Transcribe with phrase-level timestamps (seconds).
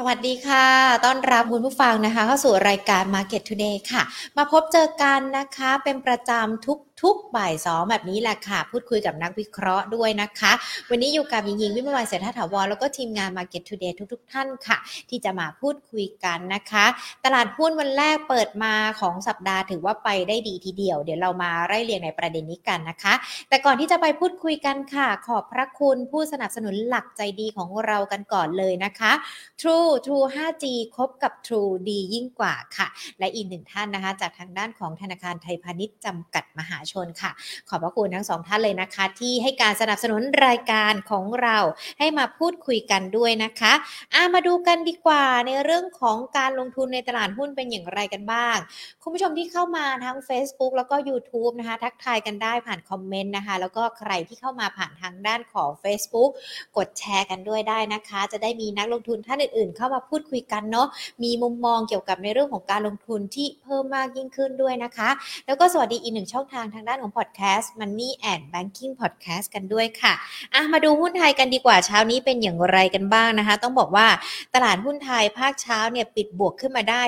[0.00, 0.66] สวัสดีค่ะ
[1.04, 4.02] ต้อนรับคุณผู้ฟังนะคะเข้าสู่รายการ Market Today ค่ะ
[4.36, 10.52] มาพบเจอกันนะคะเป็นประจำทุกทุกบ่ายสองแบบนี้แหละค่ะ พูดคุยกับนักวิเคราะห์ด้วยนะคะ
[10.90, 14.78] วันนี้อยู่กับยิงยิงวิมวันเศรษฐถาวรแล้วก็ทีมงาน Market Today ทุกๆท่านค่ะ
[15.10, 16.86] ที่จะมาพูดคุยกันนะคะ
[17.24, 23.14] ตลาดหุ้นวันแรกเปิดมาของสัปดาห์ถือว่าไปได้ดีทีเดียว เดี๋ยวเรามาไล่เรียงในประเด็นนี้กันนะคะ
[23.48, 29.12] แต่ก่อนที่จะไปพูดคุยกันค่ะ ขอบพระคุณผู้สนับสนุนหลักใจดีของเรากันก่อนเลยนะคะ
[29.60, 30.64] True True 5G
[30.96, 32.86] คบกับ True ดียิ่งกว่าค่ะ
[33.18, 37.30] และอีกหนึ่งท่านนะคะ จากทางด้านของธนาคารไทยพาณิชย์จำกัดมหาชนค่ะ
[37.68, 41.58] ขอบพระคุณทั้งสองท่านเลยนะคะ ที่ให้การสนับสนุนรายการของเรา
[41.98, 43.72] ให้มาพูดคุยกันด้วยนะคะ
[44.14, 48.56] อามาดูกันดีกว่าในเรื่องของการลงทุนในตลาดหุ้นเป็นอย่างไรกันบ้าง
[49.02, 56.30] คุณผู้ชมที่เข้ามาทั้ง Facebook แล้วก็ YouTube นะคะ ทักทายกันได้ผ่านคอมเมนต์นะคะ แล้วก็ใครที่เข้ามาผ่านทางด้านของ Facebook
[56.76, 60.88] กดแชร์กันด้วยได้นะคะ จะได้มีนักลงทุนท่านอื่นๆเข้ามาพูดคุยกันเนาะ
[61.22, 65.10] มีมุมมองเกี่ยวกับในเรื่องของการลงทุนที่เพิ่มมากยิ่งขึ้นด้วยนะคะ
[65.46, 70.12] แล้วก็สวัสดีอีกหนึ่งช่องทางทางด้านของ Podcast Money and Banking Podcast กันด้วยค่ะ
[70.54, 74.06] อะมาดูหุ้นไทยกันดีกว่าเช้านี้เป็นอย่างไรกันบ้างนะคะ ต้องบอกว่า
[74.54, 77.02] ตลาดหุ้นไทยภาคเช้าเนี่ยปิดบวกขึ้นมาได้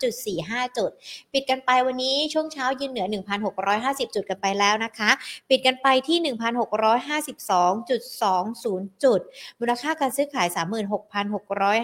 [0.00, 0.90] 13.45 จุด
[1.32, 3.06] ปิดกันไปวันนี้ช่วงเช้ายืนเหนือ
[3.60, 5.10] 1,650 จุดกันไปแล้วนะคะ
[5.48, 9.20] ปิดกันไปที่ 1,652.20 จุด
[9.60, 10.48] มูลค่าการซื้อขาย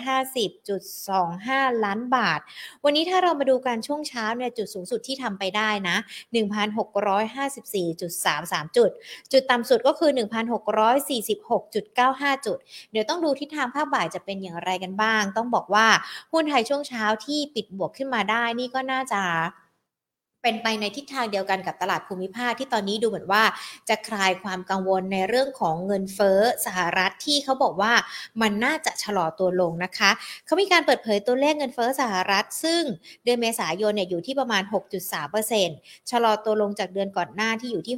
[0.06, 2.40] 1,650.25 ล้านบาท
[2.84, 5.96] วันนี้ถ้าเรามาดูการช่วงเช้าเนี่ยจุดสูงสุดที่ทำไปได้นะ
[6.34, 8.90] 1,654.33 จุด
[9.32, 12.58] จุดต่ำสุดก็คือ 1,646.95 จุด
[12.92, 15.86] เดี๋ยวต้องดูทิศทางภาคบ่ายจะเป็นอย่างไรกันบ้าง ต้องบอกว่า
[16.32, 19.22] หุ้นไทยช่วงเช้าที่ปิดบวกขึ้นมาได้นี่ก็น่าจะ
[20.42, 23.42] เป็นไปในทิศทางเดียวกันกับตลาดภูมิภาคที่ตอนนี้ดูเหมือนว่า
[23.88, 27.92] จะคลายความกังวลในเรื่องของเงินเฟ้อสหรัฐที่เขาบอกว่า
[28.42, 30.10] มันน่าจะชะลอตัวลงนะคะ
[30.46, 32.82] เขามีการเปิดเผยตัวเลขเงินเฟ้อสหรัฐ ซึ่ง
[33.24, 34.62] เดือนเมษายนเนี่ยอยู่ที่ประมาณ
[35.36, 37.96] 6.3%ชะลอตัวลงจากเดือนก่อนหน้าที่อยู่ที่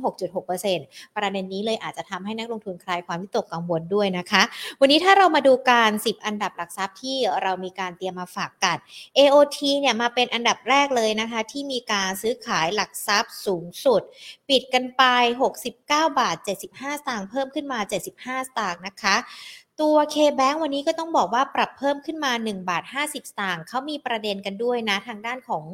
[0.56, 4.42] 6.6%ประเด็นนี้เลยอาจจะทำให้นักลงทุนคลายความวิตกกังวลด้วยนะคะ
[4.80, 8.77] วันนี้ถ้าเรามาดูการ 10 อันดับหลักทรัพย์ที่เรามีการเตรียมมาฝากกัน
[9.18, 14.02] AOT เนี่ยมาเป็นอันดับแรกเลยนะคะที่มีการซื้อื้อขายหลักทรัพย์สูงสุด
[14.48, 15.02] ปิดกันไป
[15.52, 15.74] 69
[16.20, 19.17] บาท 75 สตางค์เพิ่มขึ้นมา 75 สตางค์นะคะ
[19.83, 25.64] ตัว K-Bank วันนี้ก็ต้องบอกว่าปรับเพิ่มขึ้นมา 1 บาท 50 สตางค์เขามีประเด็นกันด้วยนะ ทางด้านของ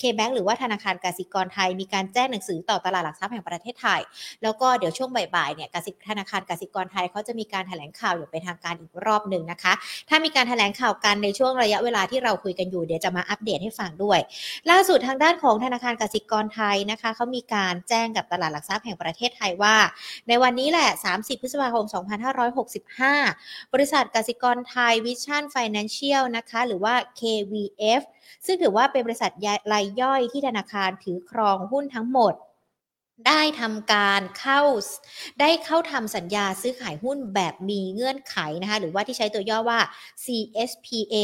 [0.00, 4.00] K-Bank หรือว่าธนาคารกสิกรไทย มีการแจ้งหนังสือต่อตลาดหลักทรัพย์แห่งประเทศไทย
[4.42, 9.72] แล้วก็เดี๋ยวช่วงบ่ายๆเนี่ยกสิธนาคารกสิกรไทยเขาจะมีการแถลงข่าวอย่างเป็นทางการอีกรอบหนึ่งนะคะ
[10.08, 14.18] ถ้ามีการแถลงข่าวกันในช่วงระยะเวลาที่เราคุยกันอยู่เดี๋ยวจะมาอัปเดตให้ฟังด้วย
[14.70, 19.76] ล่าสุดทางด้านของธนาคารกสิกรไทยนะคะเขามีการแจ้งกับตลาดหลักทรัพย์แห่งประเทศไทยว่า
[20.28, 28.02] ในวันนี้แหละ 30 พฤษภาคม 2565บริษัทกสิกรไทยวิชั่นไฟแนนเชียลนะคะ หรือว่า KVF
[28.46, 29.30] ซึ่งถือว่าเป็นบริษัท
[29.72, 32.34] รายย่อยที่ธนาคารถือครองหุ้นทั้งหมด
[33.26, 34.60] ได้ทำการเข้า
[35.40, 39.80] ได้เข้าทำสัญญาซื้อขายหุ้นแบบมีเงื่อนไขนะคะหรือว่าที่ใช้ตัวย่อว่า
[40.24, 41.16] CSPA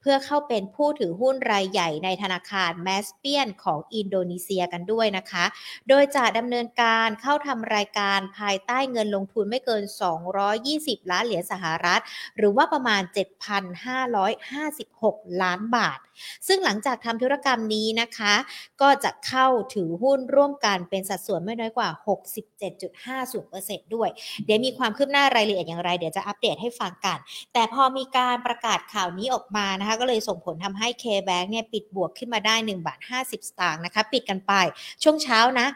[0.00, 5.44] เพื่อเข้าเป็นผู้ถือหุ้นรายใหญ่ในธนาคารแมสเปียนของอินโดนีเซียกันด้วยนะคะ
[5.88, 9.82] โดยจะดำเนินการเข้าทำรายการภายใต้เงินลงทุนไม่เกิน
[10.46, 12.00] 220 ล้านเหรียญสหรัฐ
[12.36, 13.02] หรือว่าประมาณ
[14.42, 15.98] 7,556 ล้านบาท
[16.46, 18.34] ซึ่งหลังจากทำธุรกรรมนี้นะคะ
[18.82, 21.88] ก็จะเข้าถือหุ้นร่วมกันเป็นสัดส่วนไม่น้อยกว่า
[22.66, 24.08] 67.50%ด้วย
[24.44, 27.18] เดี๋ยวมีความคืบหน้ารายละเอียดอย่างไร เดี๋ยวจะอัปเดตให้ฟังกัน
[27.52, 34.52] แต่พอมีการประกาศข่าวนี้ออกมานะคะ ก็เลยส่งผลทำให้ K-Bank เนี่ยปิดบวกขึ้นมาได้1บาท50 สตางค์นะคะ ปิดกันไป
[35.02, 35.66] ช่วงเช้านะ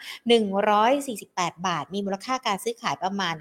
[0.79, 3.35] 148 บาท มีมูลค่าการซื้อขายประมาณ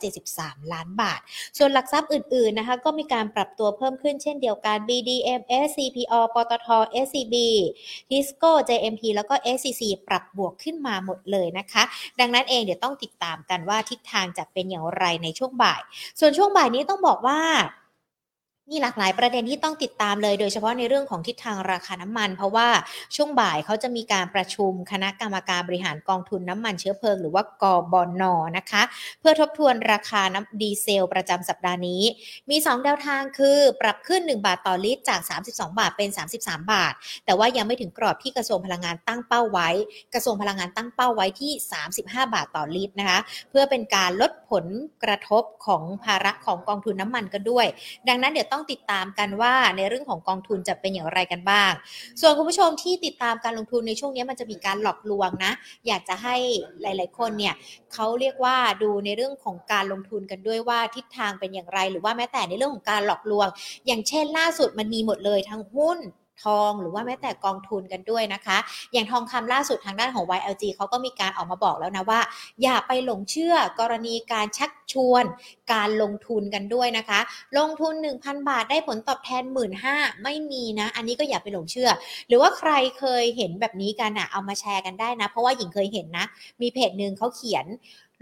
[0.00, 1.20] 973 ล้านบาท
[1.58, 6.68] ส่วนหลักทรัพย์อื่นๆนะคะก็มีการปรับตัวเพิ่มขึ้นเช่นเดียวกัน BDMs CPO ปตท
[7.04, 7.34] SCB
[8.10, 11.82] Tisco JMT แล้วก็ SCC ปรับบวกขึ้นมาหมดเลยนะคะ
[12.20, 15.80] ดังนั้นเองเดี๋ยวต้องติดตามกันว่าทิศทางจะเป็นอย่างไรในช่วงบ่าย
[16.20, 17.38] ส่วนช่วงบ่ายนี้ต้องบอกว่า
[18.70, 22.68] มีหลากหลายประเด็นที่ต้องติดตามเลย โดยเฉพาะในเรื่องของทิศทางราคาน้ำมัน เพราะว่า
[23.16, 28.24] ช่วงบ่ายเขาจะมีการประชุมคณะกรรมการบริหารกองทุนน้ำมันเชื้อเพลิงหรือว่ากบน
[28.56, 28.82] นะคะ
[29.20, 32.02] เพื่อทบทวนราคาน้ำดีเซลประจำสัปดาห์นี้
[32.50, 36.08] มี 2 แนวทางคือปรับขึ้น 1 บาทต่อลิตรจาก 32 บาทเป็น
[36.38, 36.92] 33 บาท
[37.24, 39.68] แต่ว่ายังไม่ถึงกรอบที่กระทรวงพลังงานตั้งเป้าไว้
[40.14, 41.52] กระทรวงพลังงานตั้งเป้าไว้ที่
[41.92, 43.18] 35 บาทต่อลิตรนะคะ
[43.50, 44.64] เพื่อเป็นการลดผล
[45.02, 47.66] กระทบของภาระของกองทุนน้ำมันกันด้วย
[48.10, 51.72] ดังนั้นเดี๋ยวต้องติดตามกันว่าในเรื่องของกองทุนจะเป็นอย่างไรกันบ้าง
[52.20, 55.52] ส่วนคุณผู้ชมที่ติดตามการลงทุนในช่วงนี้มันจะมีการหลอกลวงนะ
[55.86, 56.36] อยากจะให้
[56.82, 57.54] หลาย ๆ คนเนี่ย
[57.92, 63.48] เขาเรียกว่าดูในเรื่องของการลงทุนกันด้วยว่าทิศทางเป็นอย่างไร หรือว่าแม้แต่ในเรื่องของการหลอกลวง
[63.86, 65.98] อย่างเช่นล่าสุดมันมีหมดเลยทั้งหุ้น
[66.44, 68.56] ทอง หรือว่าแม้แต่กองทุนกันด้วยนะคะ
[68.92, 72.20] อย่างทองคำล่าสุดทางด้านของ YLG เขาก็มีการออกมาบอกแล้วนะว่า
[72.62, 75.24] อย่าไปหลงเชื่อกรณีการชักชวน
[75.72, 77.20] การลงทุนกันด้วยนะคะ
[77.58, 79.70] ลงทุน 1,000 บาทได้ผลตอบแทน 1 5ื่น
[80.22, 81.90] ไม่มีนะ อันนี้ก็อย่าไปหลงเชื่อ
[82.28, 86.26] หรือว่าใครเคยเห็นแบบนี้กันอะเอามาแชร์กันได้นะ เพราะว่าหญิงเคยเห็นนะ
[86.60, 87.66] มีเพจหนึ่งเขาเขียน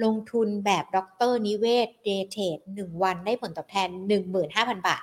[0.05, 0.99] ลงทุนแบบด
[1.31, 3.89] รนิเวศเดเทดหนึ่งวันได้ผลตอบแทน
[4.39, 5.01] 15,000 บาท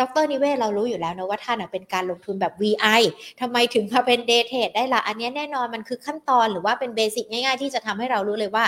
[0.00, 3.00] ดรนิเวศเรารู้อยู่แล้วนะว่าท่านเป็นการลงทุนแบบ VI
[3.40, 8.64] ทำไมถึงมาเป็นเดเทดได้ละอันนี้แน่นอนมันคือขั้นตอนหรือว่าเป็นเบสิกง่ายๆ ที่จะทำให้เรารู้เลยว่า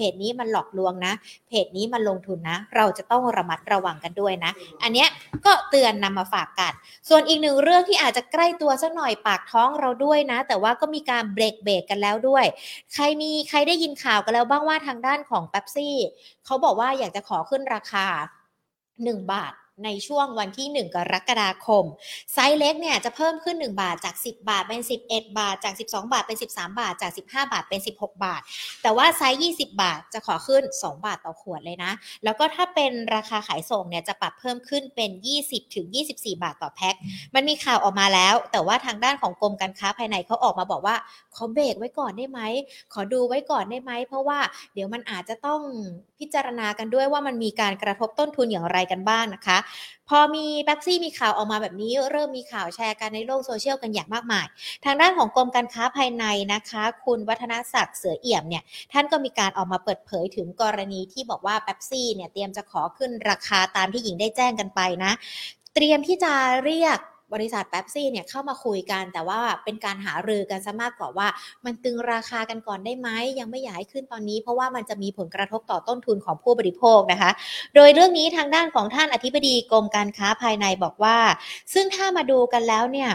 [0.00, 1.12] เพจนี้มันหลอกลวงนะ
[1.48, 4.52] เพจนี้มันลงทุนนะ เราจะต้องระมัดระวังกันด้วยนะ
[4.82, 5.08] อันเนี้ย
[5.44, 6.72] ก็เตือนนำมาฝากกัน
[7.08, 12.44] ส่วนอีกหนึ่งเรื่องที่อาจจะใกล้ตัวสักหน่อยปากท้องเราด้วยนะ แต่ว่าก็มีการเบรกเบรกกันแล้วด้วย
[12.94, 15.96] ใครมีใครได้ยินข่าวกันแล้วบ้างว่าทางด้านของเป๊ปซี่
[16.44, 18.06] เขาบอกว่าอยากจะขอขึ้นราคา
[18.68, 19.52] 1 บาท
[19.84, 21.84] ในช่วงวันที่ 1 กรกฎาคม
[22.32, 28.40] ไซส์เล็กเนี่ยจะเพิ่มขึ้น 1 บาทจาก 10 บาทเป็น 11 บาทจาก 12 บาทเป็น 13 บาทจาก 15 บาทเป็น 16 บาท
[28.82, 31.92] แต่ว่าไซส์20 บาทจะขอขึ้น 2 บาทต่อขวดเลยนะ
[32.24, 35.10] แล้วก็ถ้าเป็นราคาขายส่งเนี่ยจะปรับเพิ่มขึ้นเป็น
[35.42, 35.86] 20ถึง
[36.16, 36.94] 24 บาทต่อแพ็ค
[37.34, 40.96] มันมีข่าวออกมาแล้ว แต่ว่าทางด้านของกรมการค้าภายในเขาออกมาบอกว่า
[41.34, 42.40] ขอเบรกไว้ก่อนได้ไหม
[42.92, 44.38] ขอดูไว้ก่อนได้ไหมเพราะว่า
[44.74, 45.60] เดี๋ยวมันอาจจะต้อง
[46.18, 49.58] พิจารณากันด้วยว่ามันมีการกระทบต้นทุนอย่างไรกันบ้างนะคะ
[50.08, 54.46] พอมีแบ็กซี่มีข่าวออกมาแบบนี้ เริ่มมีข่าวแชร์กันในโลกโซเชียลกันอย่างมากมาย
[54.84, 56.24] ทางด้านของกรมการค้าภายใน
[56.54, 58.62] นะคะ คุณวัฒนศักดิ์เสือเอี่ยมเนี่ย
[58.92, 65.12] ท่านก็มีการออกมาเปิดเผยถึงกรณีที่บอกว่าแป๊บซี่เนี่ยเตรียมจะขอขึ้นราคาตามที่หญิงได้แจ้งกันไปนะ
[65.74, 66.32] เตรียมที่จะ
[66.64, 66.98] เรียก
[67.32, 71.28] บริษัทแป๊บซี่เนี่ยเข้ามาคุยกันแต่ว่าเป็นการหารือกันซะมากกว่าว่า
[71.64, 77.30] มันตึงราคากันก่อนได้ไหมยังไม่อยากให้ขึ้นตอนนี้ เพราะว่ามันจะมีผลกระทบต่อต้นทุนของผู้บริโภคนะคะ
[77.74, 81.16] โดยเรื่องนี้ทางด้านของท่านอธิบดีกรมการค้าภายในบอกว่า
[81.74, 83.10] ซึ่งถ้ามาดูกันแล้วเนี่ย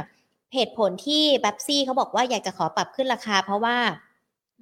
[0.56, 3.78] เหตุผลที่แป๊บซี่เขาบอกว่าอยากจะขอปรับขึ้นราคา เพราะว่า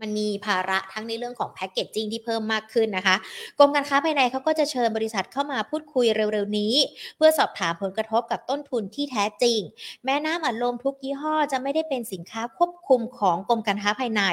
[0.02, 3.16] มันมีภาระทั้งในเรื่องของแพคเกจจิ้งที่เพิ่มมากขึ้นนะคะ
[3.60, 6.74] กรมการค้าภายในเขาก็จะเชิญบริษัทเข้ามาพูดคุยเร็วๆนี้
[7.18, 9.60] เพื่อสอบถามผลกระทบกับต้นทุนที่แท้จริง
[10.04, 14.24] แม้น้ำอัดลมทุกยี่ห้อจะไม่ได้เป็นสินค้าควบคุมของกรมการค้าภายใน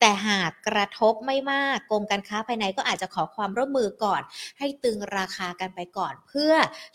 [0.00, 4.22] แต่หากกระทบไม่มากกรมการค้าภายในก็อาจจะขอความร่วมมือก่อน
[4.58, 6.52] ให้ตึงราคากันไปก่อน เพื่อ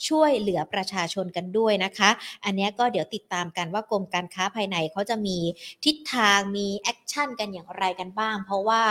[0.08, 2.10] ช่วยเหลือประชาชนกันด้วยนะคะ
[2.46, 5.38] อันนี้ก็เดี๋ยวติดตามกันว่ากรมการค้าภายในเขาจะมี
[5.86, 8.82] ทิศทางมี action กันอย่างไรกันบ้าง เพราะว่า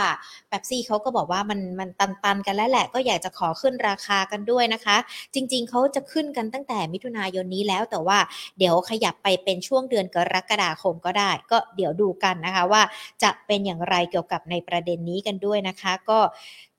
[0.47, 4.97] เป๊ปซี่เขาก็บอกว่ามันมันตันๆกันแล้วแหละ ก็อยากจะขอขึ้นราคากันด้วยนะคะ
[5.33, 8.19] จริงๆเขาจะขึ้นกันตั้งแต่มิถุนายนนี้แล้วแต่ว่า
[8.57, 12.81] เดี๋ยวขยับไปเป็นช่วงเดือนกรกฎาคมก็ได้ ก็เดี๋ยวดูกันนะคะว่า
[13.23, 16.19] จะเป็นอย่างไรเกี่ยวกับในประเด็นนี้กันด้วยนะคะ ก็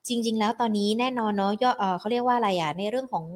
[0.09, 3.27] จริง ๆ แล้วตอนนี้แน่นอนเนาะยอดเขาเรียกว่าอะไรอะในเรื่องของ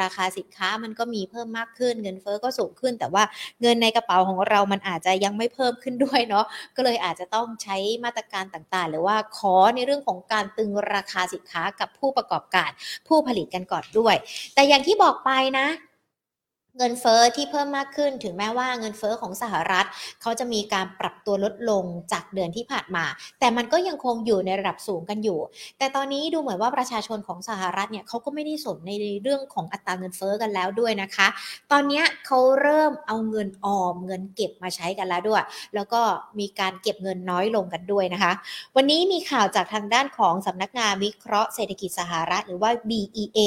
[0.00, 3.22] ราคาสินค้ามันก็มีเพิ่มมากขึ้นเงินเฟ้อก็สูงขึ้น แต่ว่า
[3.60, 6.44] เงินในกระเป๋าของเรามันอาจจะยังไม่เพิ่มขึ้นด้วยเนาะ
[6.76, 12.70] ก็เลยอาจจะต้องใช้มาตรการต่างๆ หรือว่าขอในเรื่องของการตึงราคาสินค้ากับผู้ประกอบการ
[13.08, 14.14] ผู้ผลิตกันก่อนด้วย
[14.54, 15.66] แต่อย่างที่บอกไปนะ
[16.78, 19.86] เงินเฟอ้อที่เพิ่มมากขึ้นถึงแม้ว่าเงินเฟอ้อของสหรัฐ
[20.22, 23.04] เขาจะมีการปรับตัวลดลงจากเดือนที่ผ่านมา
[23.40, 25.38] แต่มันก็ยังคงอยู่ในระดับสูงกันอยู่
[25.78, 28.92] แต่ตอนนี้ดูเหมือนว่าประชาชนของสหรัฐเนี่ยเขาก็ไม่ได้สนใน
[29.22, 31.28] เรื่องของอัตราเงินเฟอ้อกันแล้วด้วยนะคะ
[31.72, 36.00] ตอนนี้เขาเริ่มเอาเงินออมเงินเก็บมาใช้กันแล้วด้วย แล้วก็
[36.38, 38.32] มีการเก็บเงินน้อยลงกันด้วยนะคะ
[38.76, 43.40] วันนี้มีข่าวจากทางด้านของสำนักงานวิเคราะห์เศรษฐกิจสหรัฐหรือว่า BEA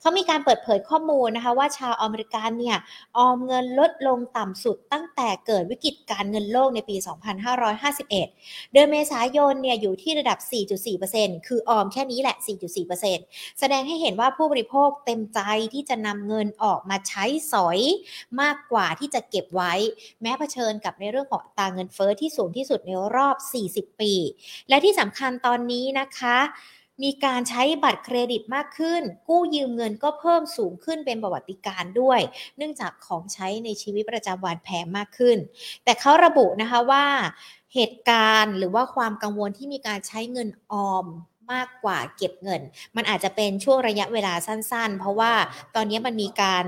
[0.00, 2.65] เขามีการเปิดเผยข้อมูลนะคะว่าชาวอเมริกันเนี่ย
[3.18, 6.96] ออมเงินลดลงต่ำสุดตั้งแต่เกิดวิกฤตการเงินโลกในปี
[7.64, 10.38] 2551 เดือนเมษายนเนี่ยอยู่ที่ระดับ
[10.92, 12.36] 4.4%คือออมแค่นี้แหละ
[12.98, 15.40] 4.4%แสดงให้เห็นว่าผู้บริโภคเต็มใจ
[15.74, 17.78] ที่จะนำเงินออกมาใช้สอย
[18.40, 19.72] มากกว่าที่จะเก็บไว้
[20.22, 23.36] แม้เผชิญกับในเรื่องของตาเงินเฟอ้อที่สูงที่สุดในรอบ
[23.68, 24.12] 40 ปี
[24.68, 26.38] และที่สำคัญตอนนี้นะคะ
[27.02, 32.20] มีการใช้บัตรเครดิตมากขึ้น กู้ยืมเงินก็เพิ่มสูงขึ้นเป็นประวัติการด้วย
[32.56, 35.36] เนื่องจากของใช้ในชีวิตประจำวันแพงมากขึ้น
[35.84, 37.06] แต่เขาระบุนะคะว่า
[37.74, 41.06] เหตุการณ์หรือว่าความกังวลที่มีการใช้เงินออม
[41.52, 42.60] มากกว่าเก็บเงิน
[42.96, 45.32] มันอาจจะเป็นช่วงระยะเวลาสั้นๆ เพราะว่า
[45.74, 46.64] ตอนนี้มันมีการ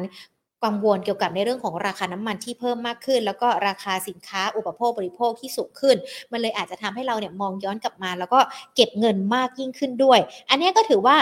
[0.65, 5.97] กังวลเกี่ยวกับในเรื่องของราคาน้ำมันที่เพิ่มมากขึ้น แล้วก็ราคาสินค้าอุปโภคบริโภคที่สูงขึ้น
[6.33, 8.41] มันเลยอาจจะทำให้เราเนี่ยมองย้อนกลับมา แล้วก็
[8.75, 10.19] เก็บเงินมากยิ่งขึ้นด้วย
[10.51, 11.17] อันนี้ก็ถือว่า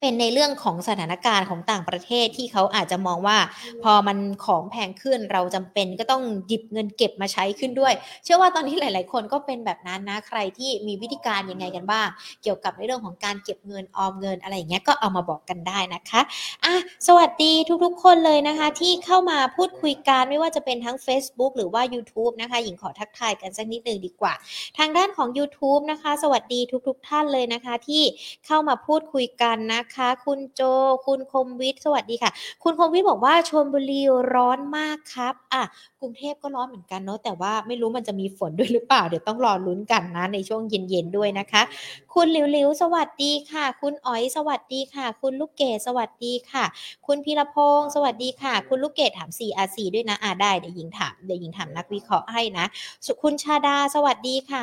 [0.00, 3.38] เป็นในเรื่องของสถานการณ์ของต่างประเทศที่เขาอาจจะมองว่า
[3.82, 7.92] พอมันของแพงขึ้นเราจำเป็นก็ต้องหยิบเงินเก็บมาใช้ขึ้นด้วย
[8.24, 12.08] เชื่อว่าตอนนี้หลาย ๆ คนก็เป็นแบบนั้นนะใครที่มีวิธีการยังไงกันบ้าง
[12.42, 16.20] เกี่ยวกับในเรื่องของการเก็บเงินออมเงินอะไรอย่างเงี้ยก็เอามาบอกกันได้นะคะ
[16.64, 16.74] อะ
[17.06, 17.52] สวัสดี
[17.84, 24.32] ทุกๆ คนเลยนะคะ ที่เข้ามาพูดคุยกันไม่ว่าจะเป็นทั้ง Facebook หรือว่า YouTube นะคะหญิงขอทักทายกันสักนิดหนึ่งดีกว่า
[24.78, 28.02] ทางด้านของ YouTube นะคะ สวัสดีทุก ๆ ท่านเลยนะคะ ที่
[28.46, 30.62] เข้ามาพูดคุยกันนะคะ คุณโจ
[31.06, 32.30] คุณคมวิทย์สวัสดีค่ะ
[32.64, 34.00] คุณคมวิทย์บอกว่าชลบุรี
[34.34, 35.62] ร้อนมากครับอะ
[36.00, 41.62] กรุงเทพก็ร้อนเหมือนกันเนาะแต่ว่าไม่รู้มันจะมีฝนด้วยหรือเปล่า เดี๋ยวต้องรอลุ้นกันนะในช่วงเย็นๆด้วยนะคะ
[42.14, 46.64] คุณหลิวหลิวสวัสดีค่ะ คุณอ๋อยสวัสดีค่ะ คุณลูกเกดสวัสดีค่ะ
[47.06, 52.64] คุณพีรพงศ์สวัสดีค่ะ คุณลูกเกดถาม 4RC ด้วยนะอ่าได้เดี๋ยวหญิงถามเดี๋ยวหญิงถามนักวิเคราะห์ให้นะ
[53.06, 54.60] สุคุณชาดาสวัสดีค่ะ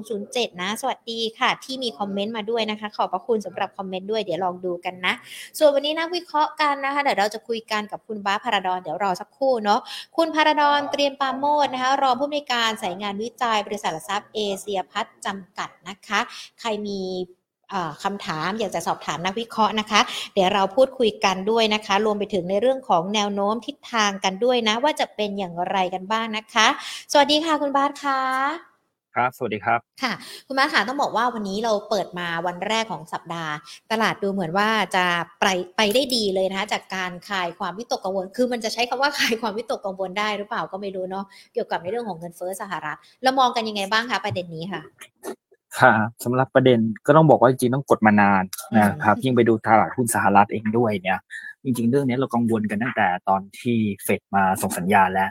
[0.00, 5.12] 0007 นะ สวัสดีค่ะ ที่มีคอมเมนต์มาด้วยนะคะ ขอบพระคุณสำหรับคอมเมนต์ด้วยเดี๋ยวลองดูกันนะ
[5.58, 9.80] ส่วนวันนี้นักวิเคราะห์กันนะคะเดี๋ยวเราจะคุยกันกับคุณบ้าพาราดอนเดี๋ยวรอสักครู่เนาะ
[10.16, 16.20] คุณพาราดอนเตรียมปาโมดนะคะรองผู้อำนวยการสายงานวิจัยบริษัทหลักทรัพย์เอเชียพัฒน์จำกัดนะคะ
[16.60, 17.00] ใครมี
[18.02, 20.00] คำถามอยากจะสอบถามนักวิเคราะห์นะคะ
[20.34, 26.66] เดี๋ยวเราพูดคุยกันด้วยนะคะ รวมไปถึงในเรื่องของแนวโน้มทิศทางกันด้วยนะ ว่าจะเป็นอย่างไรกันบ้างนะคะ
[27.12, 28.75] สวัสดีค่ะคุณบาสค่ะ
[29.16, 30.12] ครับ สวัสดีครับ ค่ะ
[30.46, 33.52] คุณบาสค่ะ ต้องบอกว่าวันนี้เราเปิดมาวันแรกของสัปดาห์
[33.92, 35.04] ตลาดดูเหมือนว่าจะ
[35.40, 35.46] ไป
[35.76, 44.82] ไปได้ดีเลยนะคะ จากการคลายความวิตกกังวล คือมันจะใช้คำว่าคลายความวิตกกังวลได้หรือเปล่าก็ไม่รู้เนาะ เกี่ยวกับในเรื่องของเงินเฟ้อสหรัฐ เรามองกันยังไงบ้างคะประเด็นนี้ค่ะ
[45.80, 45.94] ค่ะ
[46.24, 48.42] สำหรับประเด็นก็ต้องบอกว่าจริงๆต้องกดมานาน
[48.78, 51.18] นะครับยิ่งไปดูตลาดหุ้นสหรัฐเองด้วยเนี่ย
[51.64, 55.30] จริง ๆ เรื่องนี้เรากังวลกันตั้งแต่ตอนที่เฟดมาส่งสัญญาณแล้ว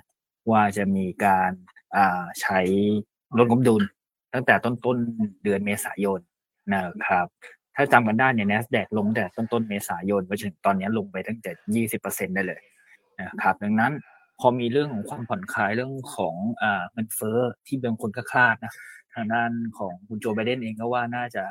[0.52, 1.52] ว่าจะมีการ
[2.42, 2.60] ใช้
[3.38, 3.84] ลดงบดุล
[4.34, 4.98] ตั้งแต่ต้นต้น
[5.44, 6.20] เดือนเมษายน
[6.74, 7.28] นะครับ
[7.76, 12.64] ถ้าจำกันได้เนี่ย NASDAQ ลงแต่ต้นต้นเมษายนไปถึงตอนนี้ลงไปตั้งแต่ยี่สิบเปอร์เซ็นได้เลย
[13.22, 13.94] นะครับดังนั้น
[14.40, 16.36] พอมีเรื่องของความผ่อนคลายเรื่องของ
[16.94, 18.74] เงินเฟ้อที่บางคนก็คาดนะ
[19.14, 21.44] ทางด้านของคุณโจไบเดนเองก็ว่าน่าจะ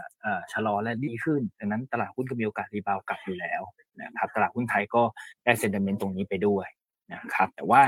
[0.53, 3.63] ชะลอและดีขึ้น ดังนั้นตลาดหุ้นก็มีโอกาสรีบาวกลับอยู่แล้ว
[4.01, 5.03] นะครับตลาดหุ้นไทยก็
[5.45, 6.67] ได้เซนเตเมนต์ตรงนี้ไปด้วย
[7.13, 7.83] นะครับแต่ว่า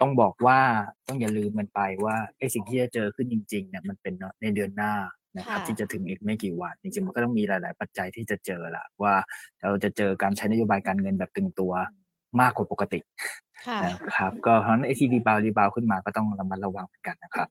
[0.00, 0.58] ต้องบอกว่า
[1.08, 4.92] ต้องอย่าลืมมันไปว่าไอ้สิ่งที่จะเกิดขึ้นจริงๆเนี่ยมันเป็นในเดือนหน้า
[5.38, 9.14] นะครับที่จะถึงอีกไม่กี่วันจริงๆมันก็ต้องมีหลาย ๆ ปัจจัยที่จะเจอละว่า
[9.62, 11.72] เราจะเจอการใช้นโยบายการเงินแบบตึงตัว
[12.40, 13.00] มากกว่าปกติ
[13.84, 17.48] นะครับก็เพราะนั้นไอ้ที่ rebound rebound ขึ้นมาก็ต้องระมัดระวังกันนะครับ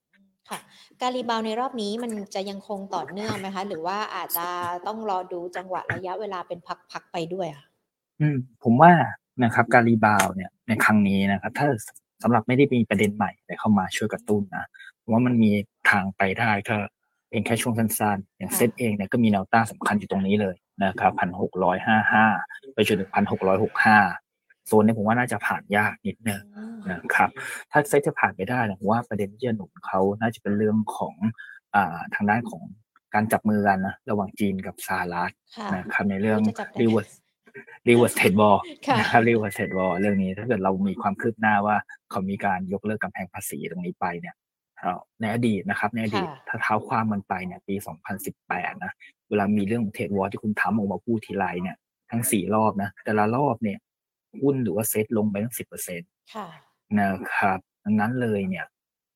[0.49, 0.59] ค่ะ
[1.01, 4.47] การ rebound ในรอบนี้มันจะยังคงต่อเนื่องไหมคะ หรือว่าอาจจะ
[4.87, 6.59] ต้องรอดูจังหวะระยะเวลาเป็น
[6.91, 7.63] พักๆไปด้วยอะ
[8.21, 8.91] อืมผมว่า
[9.43, 11.67] นะครับ การ rebound เนี่ยในครั้งนี้นะครับ ถ้า
[12.23, 14.65] สำหรับไม่ได้มีประเด็นใหม่อะไรเข้ามาช่วยกระตุ้นนะ
[15.01, 15.51] ผมว่ามันมี
[15.89, 16.77] ทางไปได้ก็
[17.29, 22.25] เพียงแค่ช่วงสั้นๆ อย่างเซตเองเนี่ยก็มีแนวต้านสำคัญอยู่ตรงนี้เลยนะครับพันหกร้อยห้าห้า
[22.73, 23.97] ไปจนถึงพันหกร้อยหกห้า
[24.67, 26.41] โซนนี้ผมว่าน่าจะผ่านยากนิดนึง
[26.91, 27.29] นะครับ
[27.71, 31.15] ถ้าเซตจะผ่านไปได้ผมว่าประเด็นที่จะหนุนเขาน่าจะเป็นเรื่องของ
[31.75, 32.61] อ่าทางด้านของ
[33.13, 35.31] การจับมือกันนะระหว่างจีนกับสหรัฐ
[35.75, 36.39] นะครับในเรื่อง
[36.81, 38.57] reverse reverse trade war
[38.99, 41.75] นะครับ reverse trade war เรื่องนี้ถ้าเกิดเรามีความคืบหน้าว่า
[42.11, 44.35] เขามีการยกเลิกกำแพงภาษีตรงนี้ไปเนี่ย
[45.21, 47.75] ในอดีตนะครับในอดีตถ้าเท้าความมันไปเนี่ยปี
[48.29, 48.91] 2018 นะ
[49.29, 51.77] เวลามีเรื่อง trade war ที่คุณทรัมป์ออกมาพูดทีไรเนี่ย
[52.11, 53.77] ทั้งสี่รอบนะแต่ละรอบเนี่ย
[54.41, 56.09] หุ้นหรือว่าเซ็ตลงไปตั้งสิบเปอร์เซ็นต์
[56.99, 58.65] นะครับดังนั้นเลยเนี่ย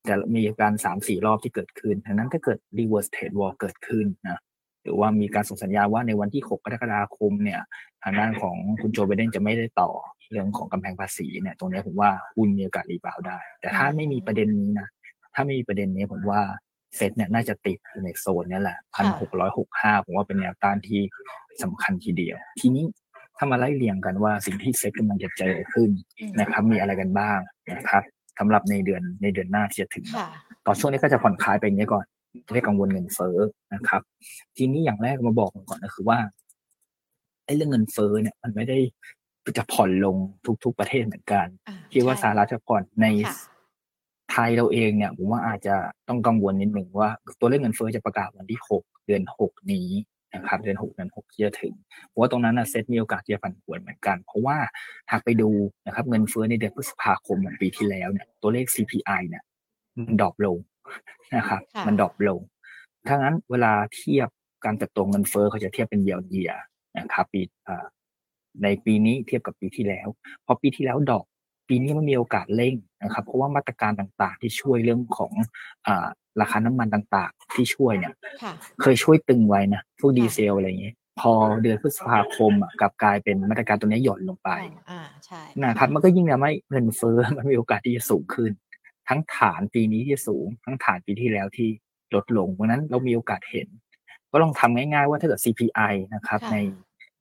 [0.10, 4.40] จะมีการสามสี่รอบที่เกิดขึ้นดังนั้นถ้าเกิด reverse trade war เกิดขึ้นนะ
[4.84, 7.62] หรือว่ามีการส่งสัญญาว่าในวันที่ 6 กรกฎาคมเนี่ย
[8.04, 9.90] ทางด้านของคุณโจไบเดนจะไม่ได้ต่อ
[10.32, 14.88] เรื่องของกำแพงภาษีเนี่ยตรงนี้ผมว่าหุ้นมีโอกาสรีบาวได้ แต่ถ้าไม่มีประเด็นนี้นะ
[15.34, 16.42] ถ้าไม่มีประเด็นนี้ผมว่า
[16.96, 21.02] เซ็ตเนี่ยน่าจะติดอยู่ในโซนนี้แหละพันหกร้อยหกห้าผมว่าเป็นแนวต้านที่
[21.64, 22.86] สำคัญทีเดียว ทีนี้
[23.38, 25.90] ถ้ามาไล่เรียงกันว่าสิ่งที่เซ็ตกำลังจะเจอขึ้น
[26.40, 27.40] นะครับ มีอะไรกันบ้าง
[27.76, 28.04] นะครับ
[28.40, 30.06] สำหรับในเดือนในเดือนหน้าที่จะถึง
[30.66, 32.06] ต่อช่วงนี้ก็จะผ่อนคลายไปอย่างนี้ก่อน
[32.52, 33.38] ไม่กังวลเงินเฟ้อ
[33.74, 34.02] นะครับ
[34.58, 36.20] ทีนี้อย่างแรกมาบอกก่อนก็คือว่า
[37.46, 38.78] ไอ้เรื่องเงินเฟ้อเนี่ยมันไม่ได้
[39.58, 40.16] จะผ่อนลง
[40.64, 41.48] ทุก ๆประเทศเหมือนกัน
[41.94, 43.08] คิดว่าสหรัฐจะผ่อนใน
[44.32, 45.76] ไทยเราเองเนี่ยผมว่าอาจจะ
[46.08, 47.10] ต้องกังวลนิดหนึ่งว่า
[47.40, 49.90] ตัวเลขเงินเฟ้อจะประกาศวันที่หกเดือนหกนี้
[50.36, 51.74] นะครับเดือนหกเดือนหกที่จะถึง
[52.08, 54.58] เพราะว่าตรงนั้นนะเซ็ตมีโอกาสที่จะผันผวนเหมือนกัน เพราะว่า
[55.12, 55.50] หากไปดู
[55.86, 59.44] นะครับเงินเฟ้อในเดือนพฤษภาคมปีที่แล้วเนี่ยตัวเลข CPI เนี่ย
[59.96, 60.58] มัน drop ลง
[61.36, 62.42] นะครับ มัน drop ลง
[63.08, 64.30] ถ้างั้นเวลาเทียบ
[64.66, 66.52] การเติบโตเงินเฟ้อเขาจะเทียบเป็น year
[66.98, 67.42] on year ะครับปี
[68.64, 70.08] ในปีนี้เทียบกับปีที่แล้ว
[70.46, 71.26] พอปีที่แล้วดอก
[71.68, 75.32] ปีนี้มันมีโอกาสเร่งนะครับ เพราะว่ามาตรการต่างๆ ที่ช่วยเรื่องของ
[75.88, 75.90] อ
[76.42, 78.14] ราคาน้ำมันต่างๆ ที่ช่วยเนี่ย
[78.82, 84.50] เคยช่วยตรึงไว้นะพวกดีเซลอะไรอย่างเงี้ยพอเดือนพฤษภาคมอะกลับกลายเป็นมาตรการตัวนี้หย่อนลงไป
[84.92, 88.52] อ่าใช่นะครับ มันก็ยิ่งทำให้เงินเฟ้อมันมีโอกาสที่จะสูงขึ้น
[89.10, 91.70] ทั้งฐานปีนี้ที่สูง ทั้งฐานปีที่แล้วที่
[92.16, 93.68] ลดลงเพราะนั้นเรามีโอกาสเห็น
[94.32, 96.58] ก็ลองทำง่ายๆว่าถ้าเกิด CPI นะครับใน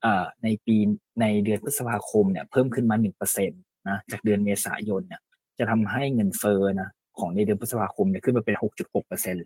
[0.03, 0.77] เอ่อในปี
[1.21, 3.57] ในเดือนพฤษภาคมเนี่ยเพิ่มขึ้นมาหนึ่งเปอร์เซ็นต
[3.89, 5.21] นะจากเดือนเมษายนเนี่ย
[5.59, 9.41] จะทำให้เงินเฟ้อนะของในเดือนพฤษภาคมเนี่ยขึ้นมาเป็นหกจุดหกเปอร์เซ็นต์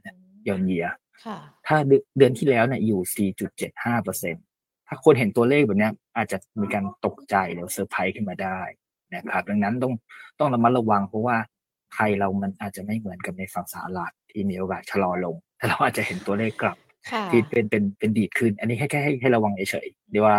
[0.48, 0.86] ยอนเยีย
[1.24, 1.76] ค่ะถ้า
[2.18, 3.30] เดือนที่แล้วเนี่ยอยู่
[3.62, 4.34] 4.75เปอร์เซ็น
[4.88, 8.60] ถ้าคนเห็นตัวเลขแบบนี้อาจจะมีการตกใจหรือเซอร์ไพรส์ขึ้นมาได้
[9.14, 9.92] นะครับ ดังนั้นต้อง
[10.38, 11.36] ต้องระมัดระวังเพราะว่า
[11.94, 16.76] ไทยเรามันอาจจะไม่เหมือนกับในฝั่งสหรัฐที่มีโอกาสชะลอลงแต่เราอาจจะเห็นตัวเลขกลับ
[17.10, 20.36] ค่ะที่เป็นเป็นเป็นดีดขึ้น อันนี้แค่แค่ให้ให้ระวังเฉยๆเดี๋ยวว่า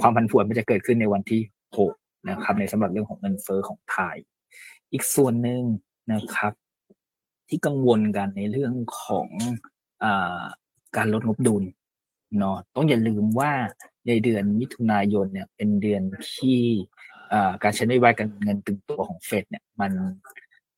[0.00, 1.40] ความผันผวนมันจะเกิดขึ้นในวันที่
[1.78, 1.92] หก
[2.30, 4.16] นะครับ ในสำหรับเรื่องของเงินเฟ้อของไทย
[4.92, 5.62] อีกส่วนหนึ่ง
[6.12, 6.52] นะครับ
[7.48, 8.72] ที่กังวลกันในเรื่อง
[9.02, 9.28] ของ
[10.04, 10.42] อา
[10.96, 11.64] การลดงบดุล
[12.38, 13.52] เนาะต้องอย่าลืมว่า
[14.08, 16.02] ในเดือนมิถุนายนเนี่ยเป็นเดือน
[16.34, 16.58] ที่
[17.32, 19.92] อ่าการใช้นโยบายการเงินตึงตัวของเฟดเนี่ยมัน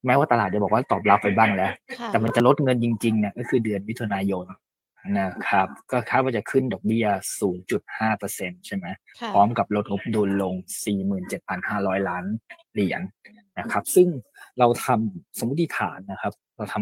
[0.07, 4.47] แม้ว่าตลาดจะบอกว่าตอบรับไปบ้างแล้วค่ะแต่มันจะลดเงินจริงๆเนี่ยก็คือเดือนมิถุนายน
[5.21, 7.07] นะครับ ก็คาดว่าจะขึ้นดอกเบี้ย
[7.87, 8.87] 0.5%ใช่ไหม
[9.21, 10.55] ค่ะพร้อมกับลดงบดุลลง
[11.31, 12.25] 47,500 ล้าน
[12.73, 13.01] เหรียญ
[13.59, 14.09] นะครับ ซึ่ง
[14.59, 16.75] เราทำสมมติฐานนะครับ เราท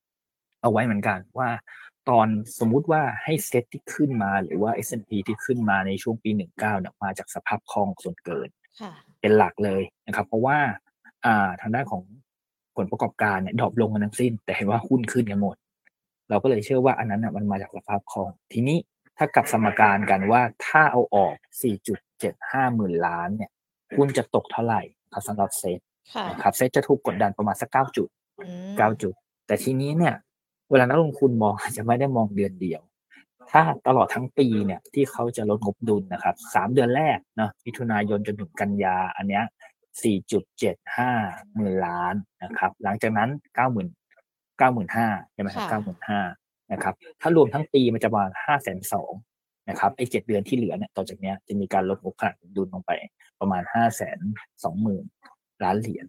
[0.00, 1.48] ำเอาไว้เหมือนกันว่า
[2.08, 2.28] ตอน
[2.58, 8.48] สมมุติว่าให้เซ็ตที่ขึ้นมาหรือว่า S&P ที่ขึ้นมาในช่วงปี 19เนี่ยมาจากสภาพคล่องส่วนเกิน
[8.80, 10.58] ค่ะเป็นหลักเลยนะครับ เพราะว่า
[11.24, 12.02] อ่าทางด้านของ
[12.76, 15.56] ผลประกอบการเนี่ยดรอปลงกันทั้งสิ้น แต่เห็นว่าหุ้นขึ้นกันหมด
[16.28, 18.78] เราก็เลยเชื่อว่าอันนั้นน่ะมันมาจากสภาพคล่อง ทีนี้
[19.18, 21.34] ถ้ากลับสมการกันว่าถ้าเอาออก
[22.06, 23.50] 4.75หมื่นล้านเนี่ย
[23.96, 24.80] หุ้นจะตกเท่าไหร่
[25.12, 25.80] ครับสำหรับเซ็ต
[26.14, 28.08] ค่ะนะครับเซ็ตจะถูกกดดันประมาณสัก 9 จุด
[28.40, 29.14] อืม9จุด
[29.46, 30.14] แต่ทีนี้เนี่ย
[30.70, 32.82] เวลานักลงทุนมองอาจจะไม่ได้มองเดือนเดียว
[33.50, 39.44] ถ้าตลอดทั้งปีเนี่ยที่เขาจะลดงบดุลนะครับสามเดือนแรกเนาะมิถุนายนจนถึงกันยาอันเนี้ย
[40.00, 43.88] 4.75หมื่นล้านนะครับ หลังจากนั้น 90,000
[44.62, 48.32] 95,000ใช่ไหมครับค่ะ95,000นะครับ ถ้ารวมทั้งปีมันจะประมาณ
[49.00, 52.92] 502,000นะครับไอ้เจ็ดเดือนที่เหลือเนี่ยต่อจากเนี้ยจะมีการลดงบขนาดดุลลงไป
[53.40, 53.62] ประมาณ
[54.42, 56.04] 520,000 ล้านเหรียญ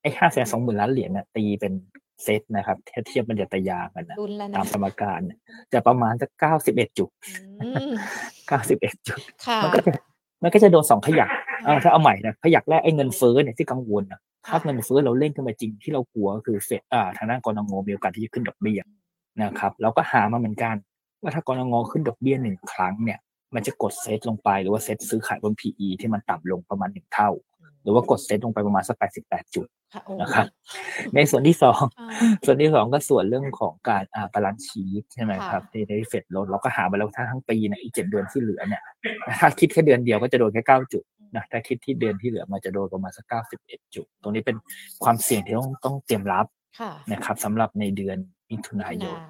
[0.00, 0.10] ไอ้
[0.44, 1.72] 520,000 ล้านเหรียญเนี่ยตีเป็น
[2.22, 5.38] เซตนะครับถ้าเทียบมันจะตะยางกันนะดุลแล้วตานะมสมการเนี่ย
[5.72, 7.10] จะประมาณสักเก้าสิบเอ็ดจุด
[7.62, 7.92] อืม
[8.48, 9.92] เก้าสิบเอ็ดจุดค่ะมันก็จะ
[10.42, 11.43] มันก็จะโดนสองขยักเออ
[11.84, 18.80] ถ้าเอาใหม่นะขยักแรกไอ้เงินเฟ้อเนี่ยที่กังวลนะถ้าเงินเฟ้อเราเร่งขึ้นมาจริงที่เรากลัวก็คือเฟดอ่าทางด้านกนง.มีโอกาสที่จะขึ้นดอกเบี้ย
[19.42, 20.76] นะครับเราก็หามาเหมือนกัน
[21.22, 23.18] ว่าถ้ากนง.ขึ้นดอกเบี้ยหนึ่งครั้งเนี่ย
[23.54, 27.30] มันจะกดเซตลงไปหรือว่าเซตซื้อขายบน PE ที่มันต่ำลงประมาณหนึ่งเท่า
[27.82, 30.46] หรือว่ากดเซตลงไปประมาณสักแปดสิบแปดจุดค่ะโอ้นะครับ
[31.14, 32.08] ในส่วนที่สองอ่า
[32.44, 38.82] ส่วนที่สองก็ส่วนเรื่องของการอ่า balance sheet ใช่ไหมค่ะครับที่ได้เฟดลดเราก็หามาแล้วถ้าทั้งปีเนี่ยอีกเจ็ดเดือนที่เหลือเนี่ย
[39.40, 41.02] ถ้าคิดแค่เดือนเดียวก็จะโดนแค่เก้าจุด
[41.36, 44.56] นะถ้าคิดที่เดือนที่เหลือมันจะโดนประมาณสักเก้าสิบเอ็ดจุด ตรงนี้เป็น
[45.04, 46.46] ความเสี่ยงที่ต้องต้องเตรียมรับ
[46.80, 48.16] ค่ะนะครับสำหรับในเดือน
[48.50, 49.24] มิถุนายนนา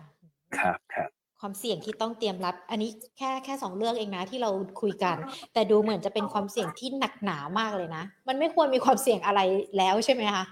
[0.59, 5.17] ครับครับความเสี่ยงที่ต้องเตรียมรับ อันนี้แค่แค่สองเรื่องเองนะที่เราคุยกัน
[5.53, 9.41] แต่ดูเหมือนจะเป็นความเสี่ยงที่หนักหนามากเลยนะ มันไม่ควรมีความเสี่ยงอะไร
[9.77, 10.45] แล้วใช่ไหมคะ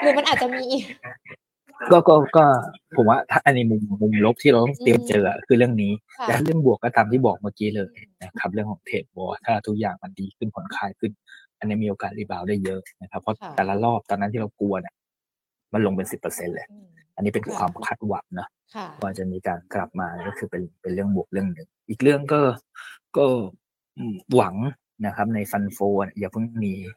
[0.00, 0.66] หรือมันอาจจะมี
[1.92, 2.44] ก็ก็ก็
[2.96, 11.12] ผมว่าถ้าอันนี้มุมมุมลบที่เราต้องเตรียมอืมเจออะคือเรื่องนี้ค่ะและเรื่องบวกก็ตามที่บอกเมื่อกี้เลยนะครับ เรื่องของ trade war ถ้าทุกอย่างมันดีขึ้นผ่อนคลายขึ้น
[11.58, 14.94] อันนี้มีโอกาส rebound ได้เยอะนะครับ เพราะค่ะแต่ละรอบตอนนั้นที่เรากลัวเนี่ย
[15.72, 22.40] มันลงเป็นสิบเปอร์เซ็นเลยอืมอันนี้เป็นความคาดหวังนะค่ะว่าจะมีการกลับมาก็คือเป็นเป็นเรื่องบวกเรื่องหนึ่งอีกเรื่องก็
[23.16, 23.24] ก็
[23.98, 24.54] อืมหวัง
[25.06, 26.96] นะครับ ใน fund flow เนี่ยอย่าเพิ่งหนีจาก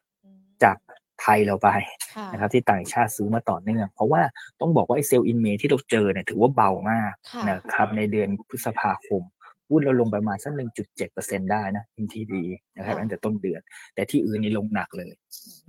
[1.22, 1.70] ไทยเราไป
[2.16, 4.22] ค่ะนะครับที่ต่างชาติซื้อมาต่อเนื่อง เพราะว่า
[4.62, 9.24] ต้องบอกว่าไอ้เซลล์อินเมที่เราเจอเนี่ยถือว่าเบามากค่ะนะครับในเดือนพฤษภาคม
[9.70, 12.44] หุ้นเราลงไปประมาณสักหนึ่งจุดเจ็ดเปอร์เซ็นได้นะทีดี
[12.78, 13.62] นะครับตั้งแต่ต้นเดือน
[13.96, 15.12] แต่ที่อื่นนี่ลงหนักเลย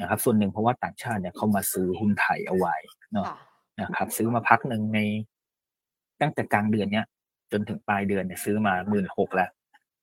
[0.01, 2.75] นะครับ ส่วนหนึ่งเพราะว่าต่างชาติเนี่ยเขามาซื้อหุ้นไทยเอาไว้
[3.13, 3.37] เนาะค่ะ
[3.81, 5.01] นะครับ ซื้อมาพักหนึ่งใน
[6.21, 7.07] ตั้งแต่กลางเดือนเนี้ย
[7.53, 9.51] จนถึงปลายเดือนเนี่ยซื้อมาหมื่นหกแล้ว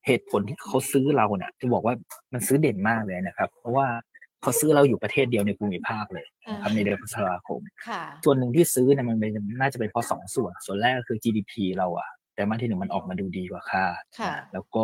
[0.08, 1.96] เหตุผลที่เขาซื้อเราเนี่ยที่บอกว่า
[2.34, 3.88] มันซื้อเด่นมากเลยนะครับ เพราะว่า
[4.46, 14.84] เขาซื้อเราอยู่ประเทศเดียวในภูมิภาคเลยนะครับในเดือนพฤษภาคมค่ะส่วนหนึ่งที่ซื้อเนี่ยมันเป็นน่าจะเป็นเพราะสองส่วน ส่วนแรกก็คือ GDP เราอะไตรมาสที่หนึ่งมันออกมาดูดีกว่าคาดค่ะนะแล้วก็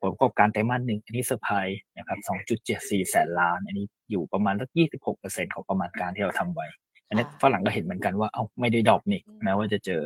[0.00, 2.18] ผลประกอบการไตรมาสหนึ่งอันนี้เซอร์ไพรส์นะครับ
[2.64, 6.66] 2.74 แสนล้าน อันนี้อยู่ประมาณสัก26เปอร์เซ็นของประมาณการที่เราทำไว้
[7.08, 10.02] อันนี้ค่ะฝรั่งก็เห็นเหมือนกันว่า เอ้าไม่ได้ drop นี่อืมแม้ว่าจะเจอ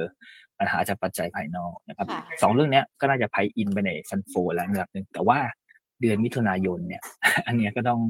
[0.59, 5.39] ปัญหาจากปัจจัยภายนอกนะครับค่ะสองเรื่องเนี้ยก็น่าจะ price in ไปใน fund flow แล้วระดับหนึ่งแต่ว่า
[6.03, 7.03] เดือนมิถุนายนเนี่ย
[7.47, 8.01] อันเนี้ยก็ต้อง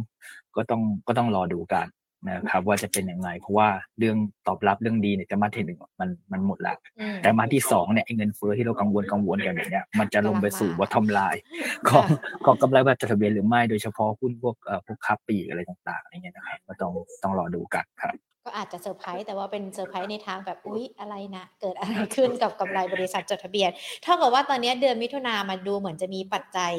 [0.57, 1.89] ก็ต้องก็ต้องรอดูกัน
[2.29, 11.43] นะครับ ว่าจะเป็นยังไง เพราะว่าเรื่องตอบรับเรื่องดีเนี่ยไตรมาสที่หนึ่งมันมันหมดแล้วอืมไตรมาสที่สองเนี่ยไอ้เงินเฟ้อที่เรากังวลกังวลกันเนี่ยมันจะลงไปสู่ bottom line
[11.89, 12.07] ของ
[12.45, 18.15] ของกำไรบริษัทจดทะเบียนหรือไม่โดยเฉพาะหุ้นพวกเอ่อพวกค้าปลีกอะไรต่างๆอะไรเงี้ยนะครับก็ต้องต้องรอดูกันครับ
[18.47, 23.71] ก็อาจจะเซอร์ไพรส์แต่ว่าเป็นเซอร์ไพรส์ในทางแบบอุ๊ยอะไรนะเกิดอะไรขึ้นกับกำไรบริษัทจดทะเบียน
[24.03, 26.75] เท่ากับว่าตอนนี้เดือนมิถุนามาดูเหมือนจะมีปัจจัย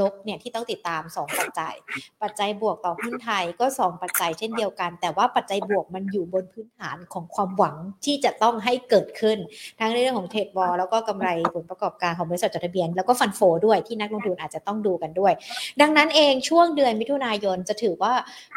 [0.00, 1.74] ลบเนี่ยที่ต้องติดตาม 2 ปัจจัย
[2.22, 9.38] ปัจจัยบวกต่อหุ้นไทยก็ 2 ปัจจัยเช่นเดียวกัน แต่ว่าปัจจัยบวกมันอยู่บนพื้นฐานของความหวังที่จะต้องให้เกิดขึ้น
[9.80, 15.32] ทั้งในเรื่องของเทรดบอลแล้วก็กำไรผลประกอบการของบริษัทจดทะเบียน แล้วก็ฟันโฟด้วยที่นักลงทุนอาจจะต้องดูกันด้วย
[15.80, 18.12] ดังนั้นเองช่วงเดือนมิถุนายนจะถือว่า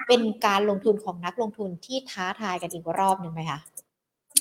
[0.07, 3.59] เป็นการลงทุนของนักลงทุนที่ท้าทายกันอีกรอบหนึ่งไหมคะ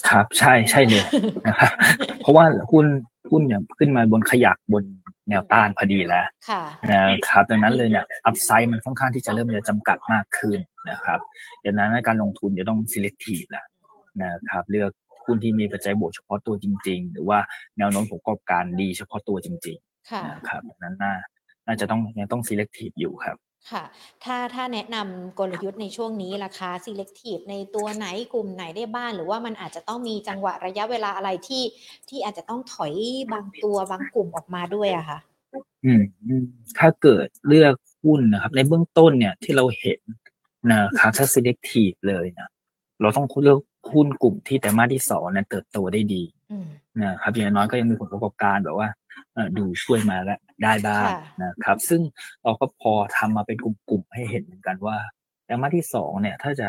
[0.08, 1.04] ครับ ใช่ใช่เลย
[1.46, 1.72] นะครับ
[2.20, 2.86] เพราะว่าหุ้น
[3.30, 4.84] หุ้นเนี่ยขึ้นมาบนขยักบน
[5.28, 10.58] แนวต้านพอดีแล้วค่ะนะครับดังนั้นเลยเนี่ยอัพไซด์มันค่อนข้างที่จะเริ่มจะจำกัดมากขึ้น
[10.90, 11.20] นะครับ
[11.64, 13.66] ดังนั้นการลงทุนจะต้อง selective แล้ว
[14.22, 14.90] นะครับเลือก
[15.24, 17.38] หุ้นที่มีปัจจัยบวกเฉพาะตัวจริง ๆ หรือว่า
[17.78, 19.78] แนวโน้มผลประกอบการดีเฉพาะตัวจริง
[20.10, 21.14] ค่ะๆนะครับดังนั้นน่า
[21.66, 23.36] น่าจะต้องยังต้อง selective อยู่ครับ
[23.70, 23.84] ค่ะ
[24.24, 31.62] ถ้าถ้าแนะนำกลยุทธ์ในช่วงนี้ราคา selective ในตัวไหนกลุ่มไหนได้บ้างหรือว่ามันอาจจะต้องมีจังหวะระยะเวลาอะไรที่
[32.08, 32.94] ที่อาจจะต้องถอย
[33.32, 35.18] บางตัวบางกลุ่มออกมาด้วยอะค่ะ
[35.84, 36.44] อืมอืม
[36.78, 40.00] ถ้าเกิดเลือกหุ้นนะครับ ในเบื้องต้นเนี่ยที่เราเห็น
[40.70, 42.48] นะครับถ้า selective เลยนะ
[43.00, 43.58] เราต้องเลือก
[43.92, 46.66] หุ้นกลุ่มที่แต่มาสที่สองนั้นเติบโตได้ดีอืม
[47.02, 49.07] นะครับอย่างน้อยก็ยังมีผลประกอบการแบบว่าเอ่อ
[49.58, 52.00] ดูช่วยมาแล้วได้บ้างค่ะนะครับ ซึ่ง
[52.42, 54.98] เราก็พอทำมาเป็นกลุ่มๆให้เห็นเหมือนกันว่า
[55.46, 56.68] ไตรมาสที่สองเนี่ย ถ้าจะ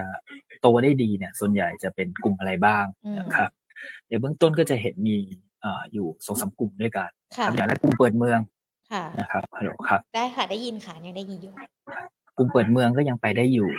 [0.62, 2.86] โตได้ดีเนี่ย ส่วนใหญ่จะเป็นกลุ่มอะไรบ้าง
[3.20, 3.50] นะครับ
[4.08, 5.18] เดี๋ยวเบื้องต้นก็จะเห็นมี
[5.62, 8.40] เอ่ออยู่สองสามกลุ่มด้วยกันคค่ะรับอย่างแรกกลุ่มเปิดเมือง
[8.92, 11.54] ค่ะนะครับฮัลโหลครับ ได้ค่ะได้ยินค่ะยังได้ยินอยู่
[12.38, 13.70] กลุ่มเปิดเมืองก็ยังไปได้อยู่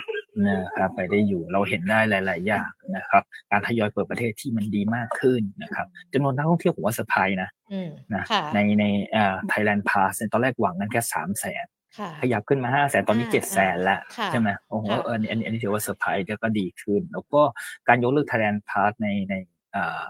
[0.47, 11.65] นะครับไปได้อยู่เราเห็นได้หลาย ๆ อย่างนะครับ การทยอยเปิดประเทศที่มันดีมากขึ้นนะครับจำนวนนักท่องเที่ยวผมว่าเซอร์ไพรส์นะอืมนะค่ะในในเอ่อ Thailand Pass ตอนแรกหวังกันแค่สามแสน
[11.99, 17.41] ค่ะขยับขึ้นมาห้าแสนตอนนี้อ่าเจ็ดแสนแล้วค่ะใช่ไหมโอ้โหค่ะเอออันนี้อันนี้ถือว่าเซอร์ไพรส์แล้วก็ดีขึ้น แล้วก็
[17.87, 19.33] การยกเลิก Thailand Pass ในใน
[19.73, 20.03] เอ่อ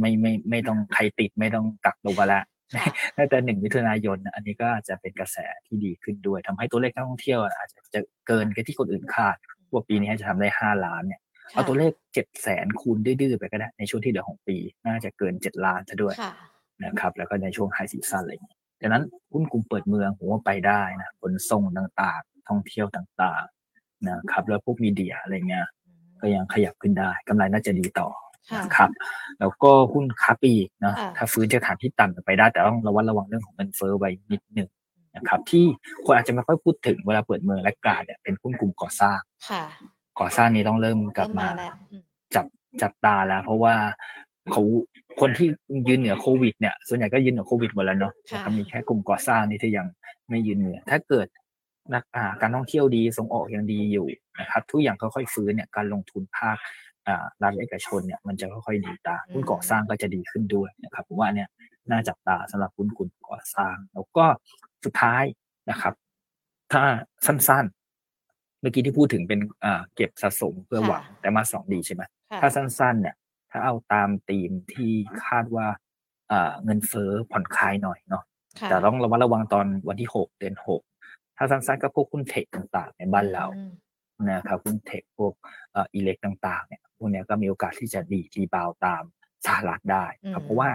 [0.00, 2.40] ไม่ไม่ไม่ต้องใครติดไม่ต้องกักตัวละ
[2.74, 9.36] ค่ะตั้งแต่หนึ่งมิถุนายนนะอันนี้ก็อาจจะเป็นกระแสที่ดีขึ้นด้วยทำให้ตัวเลขนักท่องเที่ยวอาจจะจะเกินกว่าที่คนอื่นคาด
[9.74, 11.20] ว่าปีนี้จะทำได้ห้าล้านเนี่ย
[11.52, 14.56] เอาตัวเลขเจ็ดแสนคูณดื้อๆไปก็ได้ในช่วงที่เหลือของปี
[14.86, 16.32] น่าจะเกินเจ็ดล้านซะด้วยค่ะ
[16.84, 25.66] นะครับแล้วก็ในช่วงไฮซีซั่นอะไรอย่างเงี้ยดังนั้นหุ้นกลุ่มเปิดเมืองผมว่าไปได้นะขนส่งต่างๆ ท่องเที่ยวต่างๆนะครับแล้วพวกมีเดียอะไรเงี้ย
[26.20, 28.08] ก็ยังขยับขึ้นได้กำไรน่าจะดีต่อ
[28.50, 28.90] ค่ะนะครับ
[29.40, 34.68] แล้วก็หุ้นค้าปลีกเนาะค่ะถ้าฟื้นจากฐานที่ต่ำไปได้แต่ต้องระวัดระวังเรื่องของเงินเฟ้อไว้นิดหนึ่ง
[35.16, 35.64] นะครับที่
[36.04, 39.64] คนอาจจะไม่ค่อยพูดถึงเวลาเปิดเมืองและกาดเนี่ยเป็นหุ้นกลุ่มก่อสร้างค่ะ
[40.20, 42.02] ก่อสร้างนี้ต้องเริ่มกลับมาเริ่แล้วอืม
[42.34, 42.46] จับ
[42.82, 43.74] จับตาแล้ว เพราะว่า
[44.52, 44.62] เขา
[45.20, 45.48] คนที่
[45.88, 49.86] ยืนเหนือโควิดเนี่ยส่วนใหญ่ก็ยืนเหนือโควิดหมดแล้วเนาะค่ะนะครับมีแค่กลุ่มก่อสร้างนี่ที่ยัง
[50.28, 51.26] ไม่ยืนเหนือ ถ้าเกิด
[51.94, 54.06] นักอ่าการท่องเที่ยวดีส่งออกยังดีอยู่
[54.40, 56.56] นะครับทุกอย่างค่อยๆฟื้นเนี่ยการลงทุนภาค
[57.06, 61.48] อ่ารัฐและเอกชนเนี่ยมันจะค่อยๆดีตามหุ้นก่อสร้างก็จะดีขึ้นด้วยนะครับผมว่าเนี่ย
[61.90, 64.24] น่าจับตาสำหรับหุ้นกลุ่มก่อสร้าง แล้วก็
[64.84, 65.24] สุดท้าย
[65.70, 65.94] นะครับ
[66.72, 66.82] ถ้า
[67.26, 73.14] สั้นๆ เมื่อกี้ที่พูดถึงเป็นอ่าเก็บสะสมเพื่อหวังค่ะแต่มาสองดีใช่ไหมค่ะถ้าสั้น ๆ เนี่ย
[73.50, 74.92] ถ้าเอาตามธีมที่
[75.24, 75.66] คาดว่า
[76.32, 78.24] อ่าเงินเฟ้อผ่อนคลายหน่อยเนาะ
[78.60, 80.82] ค่ะแต่ต้องระมัดระวังตอนวันที่หกเดือนหก
[81.36, 83.72] ถ้าสั้นๆก็พวกหุ้นเทคต่างๆ ในบ้านเราอืม
[84.30, 85.32] นะครับหุ้นเทคพวก
[85.72, 89.02] เอ่ออิเล็กต่างๆเนี่ยพวกเนี้ยก็มีโอกาสที่จะดีรีบาวตาม
[89.46, 90.70] สหรัฐได้ครับเพราะว่า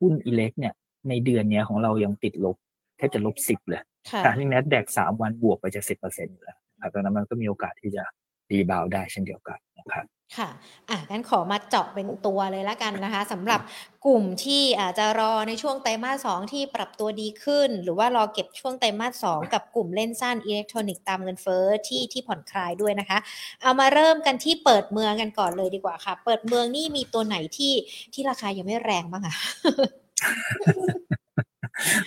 [0.00, 0.74] หุ้นอิเล็กเนี่ย
[1.08, 2.63] ในเดือนเนี้ยของเรายังติดลบแท
[3.08, 8.04] บจะลบสิบเลยค่ะขณะที่ NASDAQ สามวันบวกไปจะสิบเปอร์เซ็นต์อยู่แล้วครับดังนั้นมันก็มีโอกาสที่จะ
[8.50, 10.48] rebound ได้เช่นเดียวกันนะครับค่ะ
[10.90, 13.60] อะงั้นขอมาเจาะเป็นตัวเลยละกันนะคะสำหรับ
[14.06, 23.18] กลุ่มที่อาจจะรอในช่วงไตรมาสสองที่ปรับตัวดีขึ้น หรือว่ารอเก็บช่วงไตรมาสสองกับกลุ่มเล่นสั้นอิเล็กทรอนิกส์ตามเงินเฟ้อที่ที่ผ่อนคลายด้วยนะคะ
[23.62, 27.72] เอามาเริ่มกันที่เปิดเมืองกันก่อนเลยดีกว่าค่ะ เปิดเมืองนี่มีตัวไหนที่
[28.14, 29.36] ที่ราคายังไม่แรงบ้างอะ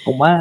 [0.05, 0.31] ผมว่า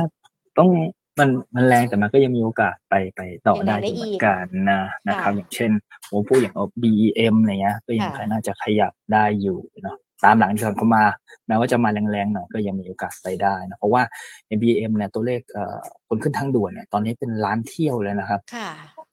[0.58, 0.70] ต้อง
[1.18, 5.70] มันมันแรงแต่มันก็ยังมีโอกาสไปไปต่อได้ยังได้อยู่เหมืออีกนกันนะนะครับค่ะอย่างเช่น
[6.10, 11.04] ผมพูดอย่างเอา BEM อะไรเงี้ยก็ยังค่ะน่าจะขยับได้อยู่เนาะตามหลังที่เขามา
[11.46, 14.02] แม้ว่าจะมาแรงๆหน่อยก็ยังมีโอกาสไปได้นะเพราะว่า
[14.46, 18.70] ใน BEM เนี่ยตัวเลขเอ่อคนขึ้นทางด่วนเนี่ยตอนนี้เป็นล้านเที่ยวเลยนะครับค่ะ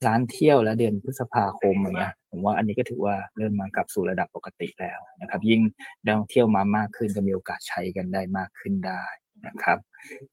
[0.08, 5.62] ร้านเที่ยวแล้วเดือนพฤษภาคมอย่างเงี้ยผมว่าอันนี้ก็ถือว่าเริ่มมากลับสู่ระดับปกติแล้วนะครับ ยิ่ง
[6.04, 9.04] นักท่องเที่ยวมามากขึ้นก็มีโอกาสใช้กันได้มากขึ้นได้
[9.48, 9.78] นะครับ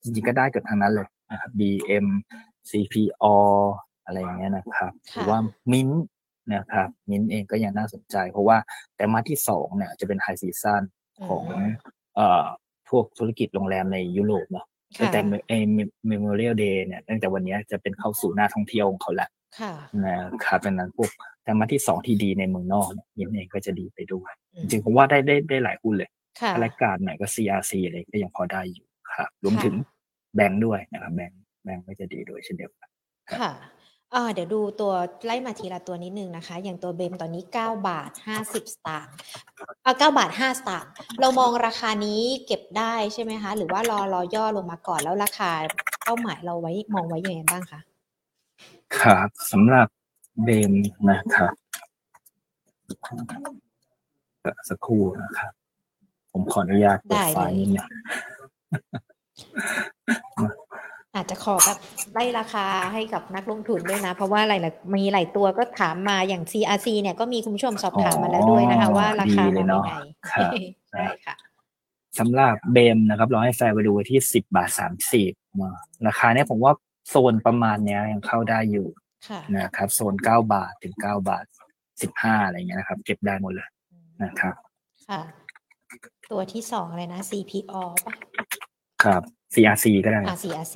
[0.02, 2.06] จริงๆก็ได้เกิดทางนั้นเลยนะครับ BM
[2.70, 3.24] CPO
[4.04, 5.38] อะไรอย่างเงี้ยนะครับหรือว่า
[5.72, 5.90] มิ้น
[6.54, 8.56] นะครับมินเองก็ยังน่าสนใจ เพราะว่า
[8.96, 10.82] แต่มาที่สองเนี่ยจะเป็นไฮซีซัน
[11.28, 11.44] ของ
[12.16, 12.44] เอ่อ
[12.90, 14.66] พวกธุรกิจโรงแรมในยุโรปเนาะ
[14.98, 15.52] ตั้งแต่เอ
[16.08, 19.28] เมโมเรียลเดย์เนี่ยตั้งแต่วันนี้จะเป็นเข้าสู่หน้าท่องเที่ยวของเขาละ
[20.04, 21.10] นะครับดังนั้นพวก
[21.44, 26.10] แต่มาที่สองที่ดีในเมืองนอกเนี่ยมินเองก็จะดีไปด้วย จริงๆผมว่าได้ได้ได้หลายหุ้นเลย
[26.62, 29.74] รายการไหนก็ CRC อะไรก็ยังพอได้อยู่ ครับรวมถึง
[30.34, 32.88] แบงค์ด้วยนะครับ แบงค์แบงค์ก็จะดีด้วยเช่นเดียวกัน
[33.38, 33.50] ค่ะ
[34.14, 34.92] อ่าเดี๋ยวดูตัว
[35.24, 39.12] ไล่มาทีละตัวนิดนึงนะคะ อย่างตัวเบมตอนนี้เก้าบาทห้าสิบสตางค์
[39.84, 45.50] อ่าเก้าบาทห้าสตางค์เรามองราคานี้เก็บได้ใช่ไหมคะ หรือว่ารอรอย่อลงมาก่อนแล้วราคา
[46.04, 47.80] เป้าหมายเราไว้มองไว้ยังไงบ้างคะ
[48.98, 49.88] ครับสำหรับ
[50.44, 50.72] เบม
[51.10, 51.54] นะครับ
[54.68, 55.52] สักครู่นะครับ
[56.32, 57.84] ผมขออนุญาตเปิดไฟล์นี้
[61.14, 61.78] อาจจะขอแบบ
[62.12, 69.92] ไล่ราคาให้กับนักลงทุนด้วยนะ เพราะว่าหลายๆมีหลายตัวก็ถามมาอย่าง CRC เนี่ยก็มีคุณผู้ชมสอบถามมาแล้วด้วยนะคะ ว่าราคาเป็นยังไง
[70.90, 71.36] ใช่ค่ะ
[72.18, 75.32] สำหรับเบมนะครับ เราให้แฟร์ไปดูที่สิบบาทสามสิบ
[76.06, 76.72] ราคาเนี้ยผมว่า
[77.08, 78.88] โซนประมาณเนี้ยยังเข้าได้อยู่
[79.56, 81.44] นะครับ โซนเก้าบาทถึงเก้าบาท
[82.02, 83.68] สิบห้าอะไรเงี้ยนะครับ เก็บได้หมดเลย
[84.22, 84.54] นะครับ
[85.08, 85.20] ค่ะ
[86.30, 87.74] ตัวที่สองเลยนะ CPO
[88.06, 88.14] ป่ะ
[89.04, 89.22] ครับ
[89.54, 90.74] CRC ก็ได้ อ่า CRC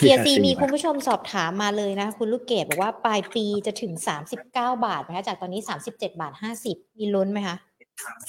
[0.00, 7.56] CRC มีคุณผู้ชมสอบถามมาเลยนะ คุณลูกเกดบอกว่าปลายปีจะถึงสามสิบเก้าบาทไหมคะจากตอนนี้สามสิบเจ็ดบาทห้าสิบมีลุ้นไหมคะ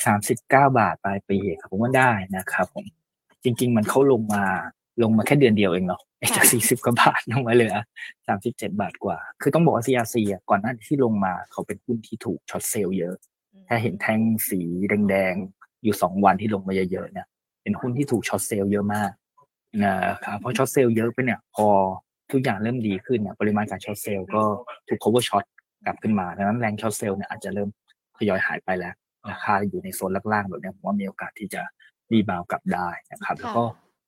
[0.06, 2.86] สามสิบเก้าบาทปลายปีครับผมว่าได้นะครับผม
[3.44, 4.44] จริง ๆ มันเขาลงมา
[5.04, 6.02] ลงมาแค่เดือนเดียวเองเนาะ
[6.36, 7.76] จากสี่สิบกว่าบาทลงมาเหลือ
[8.28, 13.16] สามสิบเจ็ดบาทกว่า คือต้องบอกว่า CRC อะก่อนหน้าที่ลงมาเขาเป็นหุ้นที่ถูก short sell เยอะ
[13.68, 14.62] ถ้าเห็นแท่งสี
[15.10, 17.28] แดงๆอยู่สองวันที่ลงมาเยอะๆเนี่ย
[17.64, 19.12] เป็นหุ้นที่ถูก short sell เยอะมาก
[19.84, 21.68] นะครับเพราะ short sell เยอะไปเนี่ย พอ
[22.32, 24.44] ทุกอย่างเริ่มดีขึ้นเนี่ยปริมาณการ short sell ก็
[24.88, 25.46] ถูก cover short
[25.86, 27.70] กลับขึ้นมาดังนั้นแรง short sell เนี่ยอาจจะเริ่ม
[28.18, 28.94] ทยอยหายไปแล้ว
[29.30, 31.62] ราคาอยู่ในโซนล่างๆแบบนี้ผมว่ามีโอกาสที่จะ
[32.12, 33.64] รีบาวกลับได้นะครับ แล้วก็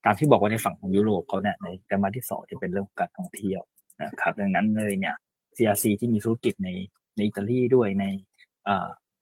[0.06, 3.62] ตามที่บอกว่าในฝั่งของยุโรปเขาเนี่ยในไตรมาสที่สองจะเป็นเรื่องการท่องเที่ยว
[4.04, 5.16] นะครับ ดังนั้นเลยเนี่ย
[5.56, 6.70] CRC ที่มีธุรกิจใน
[7.16, 8.06] ในอิตาลีด้วยใน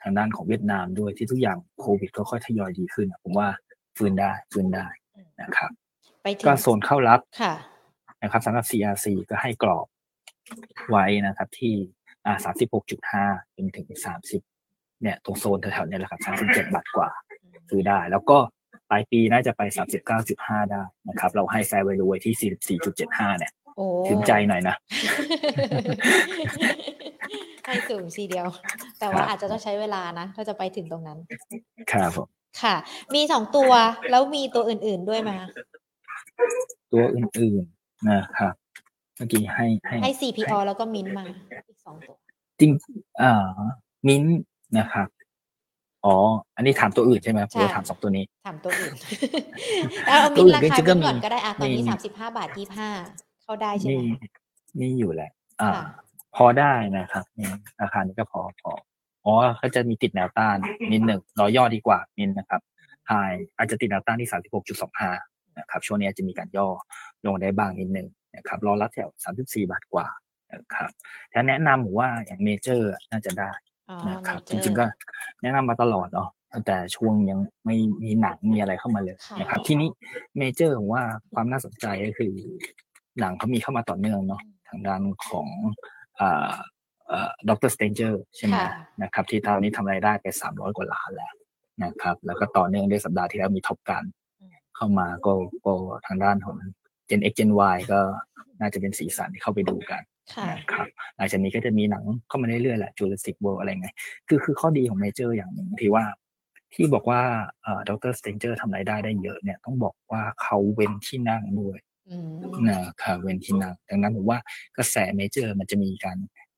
[0.02, 3.48] ทางด้านของเวียดนามด้วยที่ทุกอย่างโควิดก็ค่อยทยอยดีขึ้นผมว่า
[3.98, 4.88] ฟื้นได้ฟื้นได้
[5.42, 5.72] นะครับ
[6.48, 7.20] ก็โซนเข้ารับ
[8.24, 9.88] นะครับสำหรับ CRC ก็ให้กรอบ
[10.90, 11.76] ไว้นะครับ ที่
[12.26, 14.42] อ่าสามสิบหกจุดห้าจนถึงสามสิบ
[15.02, 17.10] เนี่ยตรงโซนแถวๆนี้แหละครับสามสิบเจ็ดบาทกว่า
[17.70, 18.38] ซื้อได้ แล้วก็
[18.90, 23.52] ปลายปีน่าจะไปสามสิบเก้าจุดห้าได้นะครับ เราให้แฟร์ไวลูไว้ที่สี่สิบสี่จุดเจ็ดห้าเนี่ย
[24.10, 24.76] ถึงใจหน่อยนะ
[27.66, 28.48] ให้สูงทีเดียว
[29.00, 31.20] แต่ว่าอาจจะต้องใช้เวลานะ ถ้าจะไปถึงตรงนั้น
[31.92, 32.28] ครับผม
[32.62, 32.76] ค่ะ
[33.16, 33.72] มีสองตัว
[34.12, 35.32] แล้วมีตัวอื่น ๆด้วยไหม
[36.91, 38.54] ตัวอื่นๆนะครับ
[39.15, 41.26] เมื่อกี้ให้ให้ให้ CPO แล้วก็มินมา
[41.67, 42.15] อีกสองตัว
[42.60, 42.72] จริง
[43.22, 43.46] อ่า
[44.08, 44.24] มิน
[44.78, 45.08] นะครับ
[46.06, 46.15] อ๋อ
[46.56, 48.93] อันนี้ถามตัวอื่นใช่ไหมผมถามสองตัวนี้ ถามตัวอื่น
[50.06, 52.89] แล้วเอามินราคามินก่อนก็ได้อะตอนนี้สามสิบห้าบาทยี่ห้า
[53.43, 54.02] เข้าได้ใช่ไหม
[54.80, 55.30] นี่อยู่แหละ
[55.62, 55.69] อ่า
[56.36, 57.48] พอได้นะครับนี่
[57.82, 58.72] ราคานี้ก็พอพอ
[59.26, 60.58] อ๋อเขาจะมีติดแนวต้าน
[60.91, 62.62] นิดหนึ่งรอย่อดีกว่านินนะครับ
[63.08, 63.12] high
[63.58, 65.10] อาจจะติดแนวต้านที่สามสิบหกจุดสองห้า
[65.60, 66.68] นะครับช่วงนี้จะมีการย่อ
[67.26, 70.08] ลงได้บ้างนิดนึงนะครับรอรับแถวสามสิบสี่บาทกว่า
[70.54, 70.89] นะครับ
[71.34, 73.52] ถ้าแนะนำผมว่าอย่างเมเจอร์น่าจะได้
[74.10, 74.86] นะครับจริงๆก็
[75.42, 76.30] แนะนำมาตลอดเนาะ
[76.66, 79.89] แต่ช่วงยังไม่มีหนังมีอะไรเข้ามาเลยนะครับ ทีนี้
[80.38, 82.34] เมเจอร์ผมว่าความน่าสนใจก็คือ
[83.20, 85.48] หนังเขามีเข้ามาต่อเนื่องเนาะทางด้านของ
[86.20, 86.54] อ่า
[87.50, 88.56] Doctor Strange ใช่ไหม
[89.04, 91.34] นะครับที่ตอนนี้ทำรายได้ไปสามร้อยกว่าล้านแล้ว
[91.84, 94.04] นะครับ แล้วก็ต่อเนื่องด้วยสัปดาห์ที่แล้วมี Top Gun
[94.76, 95.34] เข้ามาก็
[95.66, 95.74] ก็
[96.08, 96.58] ทางด้านของ
[97.10, 98.00] Gen X Gen Y ก็
[98.60, 100.02] น่าจะเป็นสีสันที่เข้าไปดูกัน
[100.50, 103.90] นะครับหลังจากนี้ก็จะมีหนังเข้ามาเรื่อยๆแหละ Jurassic World อะไรไง
[104.28, 106.06] คือคือข้อดีของเมเจอร์อย่างหนึ่งที่ว่า
[106.74, 107.22] ที่บอกว่า
[107.64, 111.80] เอ่อ Doctor Strange ทำรายได้ได้เยอะเนี่ยต้องบอกว่าเขาเว้นที่นั่งด้วย
[112.70, 114.40] นะครับเว้นที่นั่งดังนั้นผมว่า
[114.78, 116.18] กระแสเมเจอร์มันจะมีการ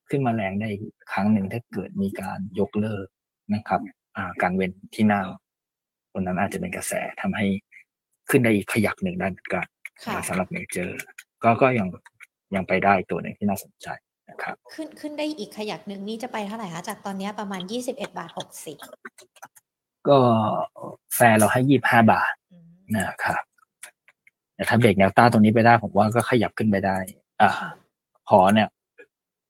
[0.09, 0.69] ขึ้นมาแรงได้
[1.11, 3.05] ครั้งหนึ่งถ้าเกิดมีการยกเลิก
[3.53, 3.81] นะครับ
[4.41, 5.27] การเว้นที่นั่ง
[6.11, 7.47] ตรงนั้นอาจจะเป็นกระแสทำให้
[8.29, 9.65] ขึ้นได้อีกขยักหนึ่งได้เหมือนกัน
[10.27, 10.99] สำหรับเมเจอร์
[11.43, 11.87] ก็ก็ยัง
[12.55, 13.87] ยังไปได้ตัวหนึ่งที่น่าสนใจ
[14.29, 18.77] นะครับขึ้นขึ้นได้อีกขยักหนึ่งนี่จะไปเท่าไหร่คะจากตอนนี้ประมาณยี่สิบเอ็ดบาทหกสิบ
[20.07, 20.17] ก็
[21.15, 22.33] แฟร์เราให้ยี่บห้าบาท
[22.95, 23.43] นะครับ
[24.55, 26.97] แต่ถ้าเบรกแนวต้านตรงนี้ไปได้ ผมว่าก็ขยับขึ้นไปได้
[27.41, 27.51] อ่า
[28.27, 28.67] พอเนี่ย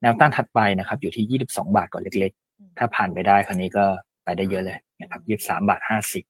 [0.01, 3.85] แนวต้านถัดไปนะครับ อยู่ที่ยี่สิบสองบาทก่อนเล็ก ๆ ถ้าผ่านไปได้คราวนี้ก็
[4.23, 6.23] ไปได้เยอะเลยนะครับยี่สามบาทห้าสิบ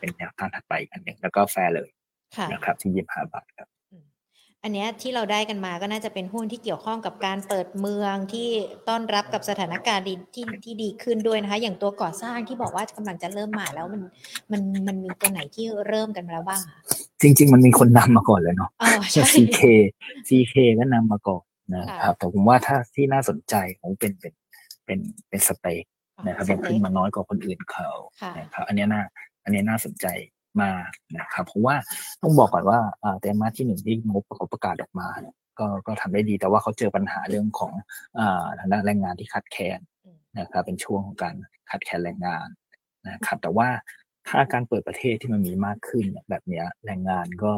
[0.00, 1.88] เป็นแนวต้านถัดไปอีกอันหนึ่งแล้วก็แฟร์เลย
[2.52, 3.68] นะครับที่ยี่ห้าบาทครับ
[4.62, 8.48] อันเนี้ยที่เราได้กันมาก็น่าจะเป็นหุ้นที่เกี่ยวข้องกับการเปิดเมืองที่
[8.88, 14.02] ต้อนรับกับสถานการณ์ดีที่ที่ดีขึ้นด้วยนะคะ อย่างตัวก่อสร้างที่บอกว่ากำลังจะเริ่มมาแล้วมัน
[14.52, 16.80] มันมันมีตัวไหนที่เริ่มกันมาแล้วบ้างคะ
[17.22, 19.60] จริง ๆ มันมีคนนำมาก่อนเลยเนาะอ๋อใช่ CK
[20.28, 21.42] CK ก็นำมาก่อน
[21.74, 24.34] นะครับแต่ผมว่าถ้าที่น่าสนใจผมเป็นเป็น
[24.84, 24.98] เป็น
[25.28, 25.84] เป็นสเต็ก
[26.26, 27.88] นะครับยังขึ้นมาน้อยกว่าคนอื่นเขา
[28.20, 29.02] ค่ะนะครับอันเนี้ยน่า
[29.46, 30.06] อันนี้น่าสนใจ
[30.62, 31.76] มากนะครับ เพราะว่า
[32.22, 35.08] ต้องบอกก่อนว่าอ่าไตรมาสที่หนึ่งที่งบประประกาศออกมา
[35.58, 37.72] ก็ก็ทำได้ดีแต่ว่าเขาเจอปัญหาเรื่องของ
[38.18, 39.78] อ่าทางด้านแรงงานที่ขาดแคลน
[40.38, 41.34] นะครับเป็นช่วงของการ
[41.70, 42.48] ขาดแคลนแรงงาน
[43.08, 43.68] นะครับแต่ว่า
[44.28, 47.52] ถ้าการเปิดประเทศที่มันมีมากขึ้นแบบนี้แรงงานก็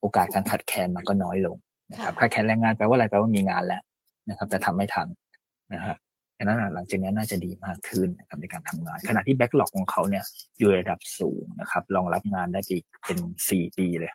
[0.00, 1.56] โอกาสการขาดแคลนมันก็น้อยลง
[1.92, 3.82] นะครับขาดแคลนแรงงานแปลว่าอะไรแปลว่ามีงานแล้ว
[4.28, 5.08] นะครับ แต่ทำไม่ทัน
[5.74, 5.96] นะครับ
[6.40, 10.24] ดังนั้นหลังจากนี้น่าจะดีมากขึ้นนะครับในการทำงาน ขณะที่แบ็กหลอกของเขาเนี่ย
[10.58, 13.18] อยู่ระดับสูงนะครับรองรับงานได้อีกเป็น
[13.50, 14.12] สี่ปีเลย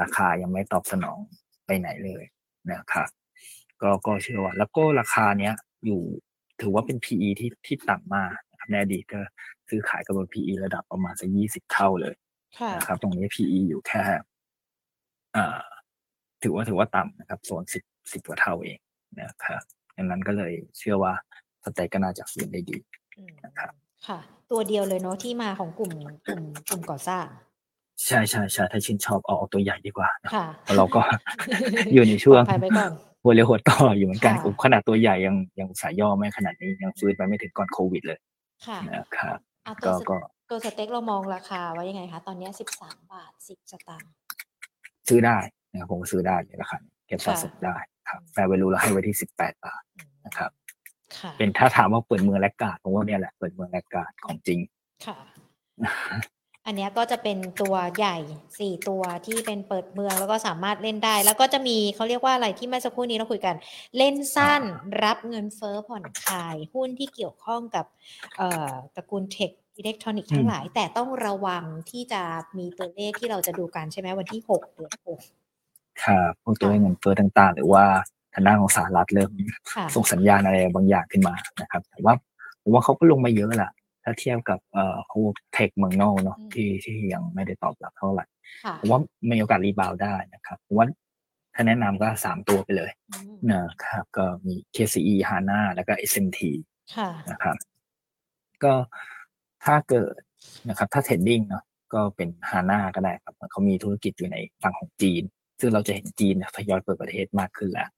[0.00, 1.18] ราคายังไม่ตอบสนอง
[1.66, 2.24] ไปไหนเลย
[2.72, 3.08] นะครับ
[3.82, 5.54] ก็ก็เชื่อว่า แล้วก็ราคาเนี้ย
[5.86, 6.00] อยู่
[6.60, 9.20] ถือว่าเป็น PE ที่ที่ต่ำมากนะครับในอดีตก็
[9.68, 12.14] ซื้อขายกับบน PE ระดับประมาณสักยี่สิบเท่าเลย
[12.58, 14.02] ค่ะนะครับ ตรงนี้ PE อยู่แค่
[15.36, 15.60] อ่า
[16.42, 18.78] ถือว่าถือว่าต่ำนะครับโซนสิบสิบกว่าเท่าเอง
[19.20, 19.62] นะครับ
[19.96, 21.14] ดังนั้นก็เลยเชื่อว่า
[21.68, 22.78] สเต็กก็น่าจะฟื้นได้ดี
[23.16, 23.72] อืมนะครับ
[24.06, 24.18] ค่ะ
[24.50, 25.92] ตัวเดียวเลยเนาะที่มาของกลุ่ม
[26.26, 27.26] กลุ่มกลุ่มก่อสร้าง
[28.06, 31.00] ใช่ใช่ใช่ถ้าชื่นชอบเอาเอาตัวใหญ่ดีกว่านะค่ะเพราะเราก็
[31.94, 38.18] อยู่ในช่วงปลอดภัยไว้ก่อนหัวเรียวหัวต่ออยู่เหมือนกันค่ะผมขนาดตัวใหญ่ยังยังสายย่อไม่ขนาดนี้ยังฟื้นไปไม่ถึงก่อนโควิดเลย
[38.66, 40.16] ค่ะนะครับอะตัก็วสก็
[40.50, 44.12] ตัวสเต็กเรามองราคาไว้ยังไงคะตอนเนี้สิบสามบาทสิบสตางค์
[45.08, 45.38] ซื้อได้
[45.70, 47.76] นะครับผมก็ซื้อได้ในราคานี้เก็บสะสมค่ะได้
[48.08, 50.67] ครับแฟร์เวลูเราให้ไว้ที่สิบแปดบาทอืมนะครับค่ะ
[51.38, 54.58] เป็นถ้าถามว่าเปิดเมืองแลกกาดผมว่าเนี่ยแหละเปิดเมืองแลกกาดของจริง
[55.06, 55.18] ค่ะ
[56.66, 58.16] อันเนี้ยก็จะเป็นตัวใหญ่
[58.58, 63.56] สี่ตัวที่เป็นเปิดเมืองแล้วก็สามารถเล่นได้ แล้วก็จะมีเขาเรียกว่าอะไรที่เมื่อสักครู่นี้เราคุยกัน
[63.96, 64.62] เล่นสั้น
[65.04, 67.86] รับเงินเฟ้อผ่อนคลาย หุ้นที่เกี่ยวข้องกับ
[68.36, 72.22] เอ่อตระกูลเทคอิเล็กทรอนิกส์ทั้อืงมหลาย แต่ต้องระวังที่จะ
[72.58, 75.20] มีตัวเลขที่เราจะดูกันใช่ไหมวันที่หกเดือนหก
[76.04, 77.84] ครับพวกตัวเลขเงินเฟ้อต่างๆ หรือว่า
[78.17, 79.30] ทางด้านของสหรัฐเริ่ม
[79.74, 82.14] ค่ะส่งสัญญาณอะไรบางอย่างขึ้นมานะครับ แต่ว่า
[82.62, 83.72] ผมว่าเขาก็ลงมาเยอะแหละ
[84.04, 88.24] ถ้าเทียบกับเอ่อพวก tech เมืองนอกเนาะอืมที่ที่ยังไม่ได้ตอบรับเท่าไหร่
[88.64, 90.86] ค่ะผมว่ามีโอกาส rebound ได้นะครับผมว่า
[91.54, 96.40] ถ้าแนะนำก็สามตัวไปเลยอืมนะครับก็มี KCE HANA แล้วก็ SMT
[96.96, 97.56] ค่ะนะครับ
[98.64, 98.72] ก็
[99.64, 100.20] ถ้าเกิด
[100.68, 105.22] นะครับ ถ้า trading เนาะก็เป็น HANA ก็ได้ครับเขามีธุรกิจอยู่ในฝั่งของจีน
[105.60, 107.88] ซึ่งเราจะเห็นจีนเนี่ยทยอยเปิดประเทศมากขึ้นแล้ว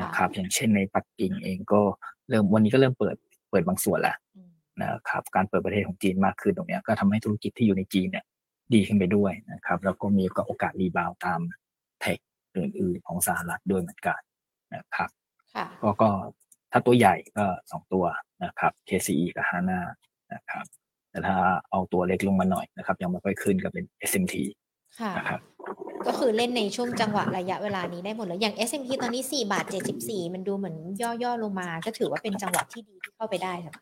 [0.00, 1.80] นะครับ อย่างเช่นในปักกิ่งเองก็
[2.28, 3.16] เริ่มวันนี้ก็เริ่มเปิด
[3.50, 8.24] เปิดบางส่วนแล้วอืมนะครับการเปิดประเทศของจีนมากขึ้นตรงเนี้ยก็ทำให้ธุรกิจที่อยู่ในจีนเนี่ย
[8.74, 11.40] ดีขึ้นไปด้วยนะครับแล้วก็มีโอกาส rebound ตาม
[12.00, 12.18] tech
[12.56, 14.20] อื่นๆของสหรัฐด้วยเหมือนกัน
[14.74, 15.10] นะครับ
[15.54, 16.10] ค่ะก็ก็
[16.72, 18.04] ถ้าตัวใหญ่ก็สองตัว
[18.44, 19.80] นะครับ KCE กับ HANA
[20.34, 20.64] นะครับ
[21.10, 21.36] แต่ถ้า
[21.70, 24.34] เอาตัวเล็กลงมาหน่อยนะครับ ยังไม่ค่อยขึ้นก็เป็น SMT
[25.00, 25.40] ค่ะ นะครับ
[26.06, 29.64] ก็คือเล่นในช่วงจังหวะระยะเวลานี้ได้หมดเลยอย่าง S&P ตอนนี้4บาท
[30.00, 33.74] 74 มันดูเหมือนย่อๆลงมา ก็ถือว่าเป็นจังหวะที่ดีที่เข้าไปได้ค่ะ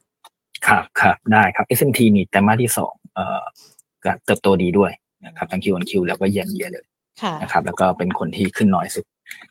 [0.66, 3.42] ครับครับได้ครับ SMT นี่แต่มาสที่สองเอ่อ
[4.04, 4.92] ก็เติบโตดีด้วย
[5.26, 6.84] นะครับทั้ง Q1 Q แล้วก็เยียนเยียเลย
[7.22, 9.04] ค่ะนะครับ แล้วก็เป็นคนที่ขึ้นน้อยสุด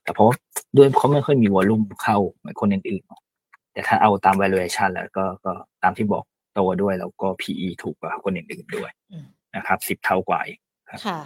[0.04, 0.36] แต่เพราะว่า
[0.78, 10.60] ด้วยเขาไม่ค่อยมีวอลลุ่มเข้าเหมือนคนอื่นๆแต่ถ้าเอาตาม valuation แล้วก็ก็ตามที่บอกโตด้วยแล้วก็ PE ถูกกว่าคนอื่นๆด้วยอืมนะครับสิบเท่ากว่าอีก
[11.08, 11.20] ค่ะ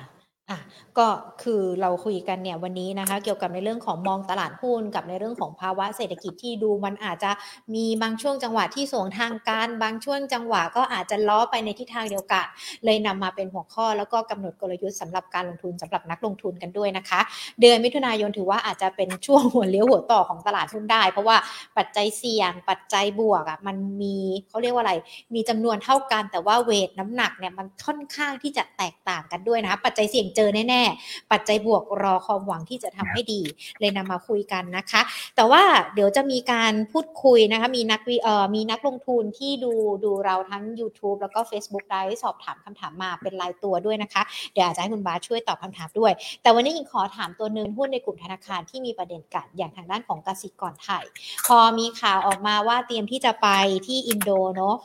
[0.50, 0.60] อะ
[0.98, 1.08] ก็
[1.44, 7.32] คือเราคุยกันเนี่ยวันนี้นะคะ เกี่ยวกับในเรื่องของมองตลาดหุ้นกับในเรื่องของภาวะเศรษฐกิจที่ดูมันอาจจะ
[7.76, 12.46] มีบางช่วงจังหวะที่สวนทางกันบางช่วงจังหวะก็อาจจะล้อไปในทิศทางเดียวกัน
[12.86, 17.20] เลยนำมาเป็นหัวข้อแล้วก็กำหนดกลยุทธ์สำหรับการลงทุนสำหรับนักลงทุนกันด้วยนะคะ
[17.62, 21.38] เดือนมิถุนายนถือว่าอาจจะเป็นช่วงหัวเลี้ยวหัวต่อของตลาดหุ้นได้ เพราะว่า
[21.78, 24.18] ปัจจัยเสี่ยง ปัจจัยบวกอะมันมี
[24.50, 24.94] เขาเรียกว่าอะไร
[25.36, 33.42] มีจำนวนเท่ากันแต่ว่าเวทน้ำหนักเนี่ยมันค่อนข้างที่จะแตกต่างกันด้วยนะคะปัจจัยเสี่ยงเจอแน่ ๆ ปัจจัยบวกรอความหวังที่จะทำให้ดี
[33.80, 35.02] เลยนำมาคุยกันนะคะ
[35.36, 35.64] แต่ว่า
[35.96, 39.72] เดี๋ยวจะมีการพูดคุยนะคะ มีนักวิเอ่อมีนักลงทุนที่ดู
[40.04, 44.22] ดูเราทั้ง YouTube แล้วก็ Facebook ได้สอบถามคำถามมาเป็นรายตัวด้วยนะคะ
[44.54, 51.04] เดี๋ยวอาจจะให้คุณบาสช่วยตอบคำถามด้วย แต่วันนี้อิงขอถามตัวหนึ่งหุ้นในกลุ่มธนาคารที่มีประเด็นกันอย่างทางด้านของกสิกรไทย
[51.48, 53.48] พอมีข่าวออกมาว่าเตรียมที่จะไป
[53.88, 54.76] ที่อินโดเนาะ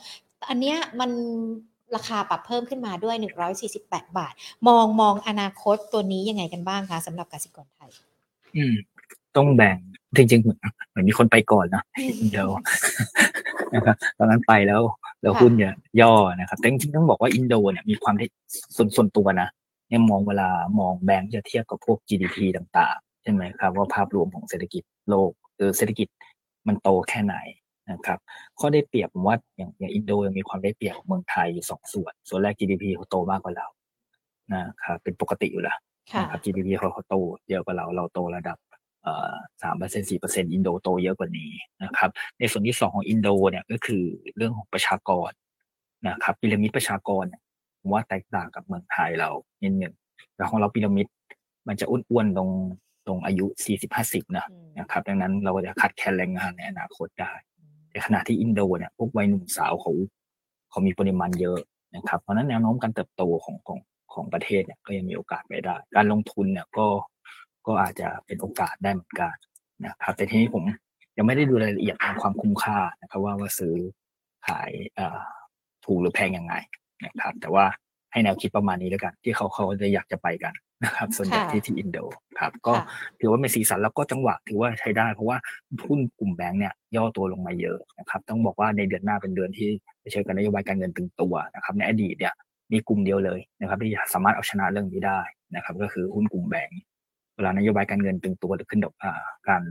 [0.49, 1.11] อันเนี้ยมัน
[1.95, 3.15] ราคาปรับเพิ่มขึ้นมาด้วย
[3.65, 4.33] 148 บาท
[4.67, 7.89] มองมองอนาคตตัวนี้ยังไงกันบ้างคะสำหรับกสิกรไทย
[8.55, 8.75] อืม
[9.35, 9.77] ต้องแบ่ง
[10.15, 11.83] จริงๆเหมือนเหมือนมีคนไปก่อนนะ
[12.31, 12.49] เดี๋ยว
[13.73, 14.81] นะครับตอนนั้นไปแล้ว
[15.21, 18.29] แล้วค่ะหุ้นเนี่ยย่อนะครับแต่จริงๆต้องบอกว่าอินโดเนี่ยมีความที่
[18.75, 19.47] ส่วนส่วนตัวนะ
[19.89, 20.49] เนี่ยมองเวลา
[20.79, 26.07] มองแบงก์จะเทียบกับพวก GDP ต่างๆ ใช่ไหมครับ ว่าภาพรวมของเศรษฐกิจโลกหรือเศรษฐกิจ
[26.67, 27.35] มันโตแค่ไหน
[27.91, 28.19] นะครับ
[28.59, 33.67] ข้อได้เปรียบผมว่าอย่างอย่างอินโดยังมีความได้เปรียบของเมืองไทยอยู่สองส่วน ส่วนแรก GDP เขาโตมากกว่าเรา
[34.53, 35.77] นะครับเป็นปกติอยู่แล้ว
[36.19, 37.15] นะครับ GDP เขาเขาโต
[37.49, 38.57] เยอะกว่าเราเราโตระดับ
[39.63, 41.51] สามเปอร์เซ็นสี่เปอร์เซ็นอินโดโตเยอะกว่านี้
[41.83, 42.09] นะครับ
[42.39, 44.03] ในส่วนที่สองของอินโดเนี่ยก็คือ
[44.37, 45.31] เรื่องของประชากร
[46.07, 47.25] นะครับพีระมิดประชากร
[47.79, 49.29] ผมว่าแตกต่างกับเมืองไทยเรา
[49.63, 49.93] นิดหนึ่ง
[50.35, 51.07] แต่ของเราพีระมิด
[51.67, 52.49] มันจะอ้วนๆตรง
[53.07, 54.45] ตรงอายุสี่สิบห้าสิบนะ
[54.79, 57.31] นะครับ ดังนั้นเราก็จะคัดแคลนแรงงานในอนาคตได้
[57.95, 59.91] ในขณะที่อินโดเนี่ยพวกวัยหนุ่มสาวเขา
[60.69, 61.59] เขามีปริมาณเยอะ
[61.95, 63.79] นะครับ เพราะนั้นแนวโน้มการเติบโตของของ
[64.13, 66.87] ของประเทศเนี่ยก็ยังมีโอกาสไปได้ การลงทุนเนี่ยก็
[67.67, 69.33] ก็อาจจะเป็นโอกาสได้เหมือนกัน
[69.85, 70.63] นะครับ แต่ทีนี้ผม
[71.17, 73.75] ยังไม่ได้ดูรายละเอียดของความคุ้มค่านะครับ ว่าว่าซื้อ
[74.47, 74.71] ขาย
[75.85, 76.53] ถูกหรือแพงยังไง
[77.05, 77.65] นะครับ แต่ว่า
[78.11, 80.53] ให้แนวคิดประมาณนี้แล้วกัน ที่เขาเขาจะอยากจะไปกัน
[80.85, 81.97] นะครับ ส่วนใหญ่ที่ที่อินโด
[82.39, 82.73] ครับ ก็
[83.19, 85.37] ถือว่าเป็นสีสันแล้วก็จังหวะถือว่าใช้ได้ เพราะว่า
[85.87, 89.69] หุ้นกลุ่มแบงก์เนี่ยย่อตัวลงมาเยอะนะครับ ต้องบอกว่าในเดือนหน้าเป็นเดือนที่
[90.11, 92.33] เชิญกันนโยบายการเงินตึงตัวนะครับ ในอดีตเนี่ย
[92.71, 95.19] มีกลุ่มเดียวเลยนะครับ ที่สามารถเอาชนะเรื่องนี้ได้
[95.55, 96.81] นะครับ ก็คือหุ้นกลุ่มแบงก์
[97.35, 99.61] เวลานโยบายการเงินตึงตัวหรือขึ้นดอกอ่าการ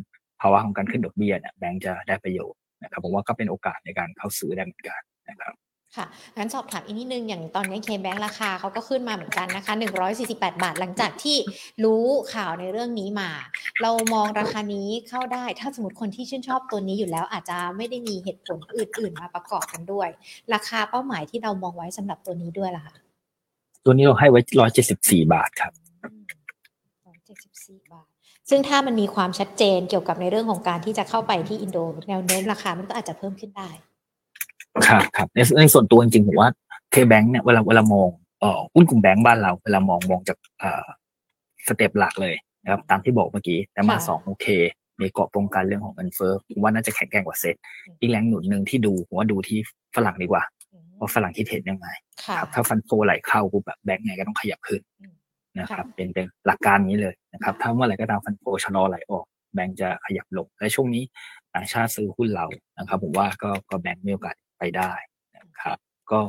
[0.40, 5.00] ภาวะของการขึ้นดอกเบี้ยเนี่ยแบงก์จะได้ประโยชน์นะครับผมว่าก็เป็นโอกาสในการเข้าซื้อได้เหมือนกัน
[5.30, 5.54] นะครับ
[5.96, 9.72] ค่ะงั้นสอบถามอีกนิดนึง อย่างตอนนี้เคแบงค์ราคาเขาก็ขึ้นมาเหมือนกันนะคะ
[10.18, 11.36] 148 บาท หลังจากที่
[11.84, 13.30] รู้ข่าวในเรื่องนี้มา
[13.82, 20.08] เรามองราคานี้เข้าได้ ถ้าสมมติคนที่ชื่นชอบตัวนี้อยู่แล้วอาจจะไม่ได้มีเหตุผลอื่น ๆ มาประกอบกันด้วย
[20.54, 22.94] ราคาเป้าหมายที่เรามองไว้สำหรับตัวนี้ด้วยล่ะคะ
[23.84, 24.40] ตัวนี้เราให้ไว้
[24.86, 25.72] 174 บาทครับ
[27.04, 28.06] 174 บาท
[28.50, 31.78] ซึ่งถ้ามันมีความชัดเจนเกี่ยวกับในเรื่องของการที่จะเข้าไปที่อินโด
[32.08, 33.70] แนวโน้มราคามันก็อาจจะเพิ่มขึ้นได้
[34.86, 36.48] ครับครับในในส่วนตัวจริงๆผมว่า
[36.90, 38.08] KBANK เนี่ยเวลาเวลามอง
[38.40, 40.84] เอ่อหุ้นกลุ่มแบงค์บ้านเราเวลามองมองจากเอ่อ
[41.66, 44.46] step หลักเลยนะครับตามที่บอกเมื่อกี้ไตรมาสสองโอเค
[45.00, 47.54] มีเกราะป้องกันเรื่องของเงินเฟ้อผมว่าน่าจะแข็งแกร่งกว่าเซ็ต
[48.00, 49.58] อีกแรงหนุนหนึ่งที่ดูผมว่าดูที่
[49.96, 50.42] ฝรั่งดีกว่า
[50.98, 51.88] ว่าฝรั่งคิดเห็นยังไง
[52.38, 54.80] ครับถ้า fund flow ไหลเข้าปุ๊บแบบแบงค์ไงก็ต้องขยับขึ้น
[55.58, 61.02] นะครับเป็นเป็นหลักการนี้เลยนะครับถ้าเมื่อไหร่ก็ตาม fund flow ชะลอไหลออกแบงค์จะขยับลงและช่วงนี้
[61.54, 62.46] ต่างชาติซื้อหุ้นเรา
[62.78, 64.92] นะครับ ผมว่าก็ก็แบงค์มีโอกาส ไปได้
[65.36, 65.78] นะครับ
[66.10, 66.20] ก็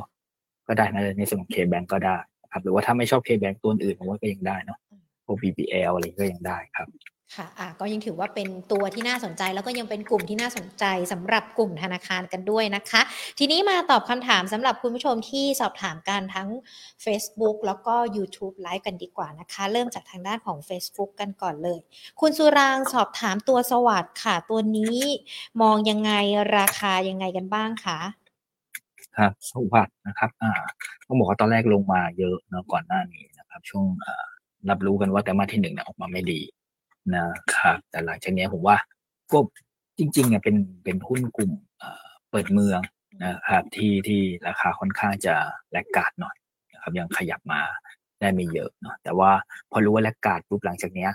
[0.68, 2.16] ก็ได้นะในส่วนของเคแบงก็ได้
[2.52, 4.78] ครับ หรือว่าถ้าไม่ชอบเคแบงตัวอื่นผมว่าก็ยังได้เนาะ
[5.24, 6.88] พวก BBL อะไรก็ยังได้ครับ
[7.34, 13.00] ค่ะอะ ก็ยังถือว่าเป็นตัวที่น่าสนใจแล้วก็ยังเป็นกลุ่มที่น่าสนใจสำหรับกลุ่มธนาคารกันด้วยนะคะ
[13.38, 16.48] ทีนี้มาตอบคำถามสำหรับคุณผู้ชมที่สอบถามกันทั้ง
[17.04, 21.78] Facebook แล้วก็ YouTube ไลฟ์กันดีกว่านะคะ เริ่มจากทางด้านของ Facebook กันก่อนเลย
[22.20, 24.98] คุณสุรางสอบถามตัวสวัสด์ค่ะ ตัวนี้
[25.62, 26.12] มองยังไง
[26.56, 27.98] ราคายังไงกันบ้างคะ
[29.16, 30.52] ครับสวัสด์นะครับอ่า
[31.06, 33.86] ต้องบอกว่าตอนแรกลงมาเยอะเนาะก่อนหน้านี้นะครับ ช่วง
[34.70, 36.40] รับรู้กันว่าแต่มาที่หนึ่งเนี่ยออกมาไม่ดี
[37.14, 38.76] นะครับแต่หลังจากนี้ผมว่า
[39.32, 39.38] ก็
[39.98, 41.52] จริงๆเนี่ยเป็นเป็นหุ้นกลุ่ม
[42.30, 42.80] เปิดเมือง
[43.24, 45.34] นะครับที่ที่ราคาค่อนข้างจะ
[45.72, 46.36] แลกกาดหน่อย
[46.72, 47.60] นะครับยังขยับมา
[48.20, 49.30] ได้ไม่เยอะเนาะแต่ว่า
[49.70, 51.10] พอรู้ว่าแลกกาดปุ๊บหลังจากเนี้ย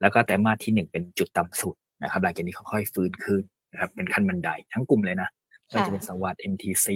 [0.00, 5.28] แล้วก็ไตรมาสที่หนึ่งเป็นจุดต่ำสุดนะครับหลังจากนี้ค่อยๆฟื้นขึ้นนะครับเป็นขั้นบันไดทั้งกลุ่มเลยนะ
[5.72, 6.86] ก็จะเป็น SAWAD MTC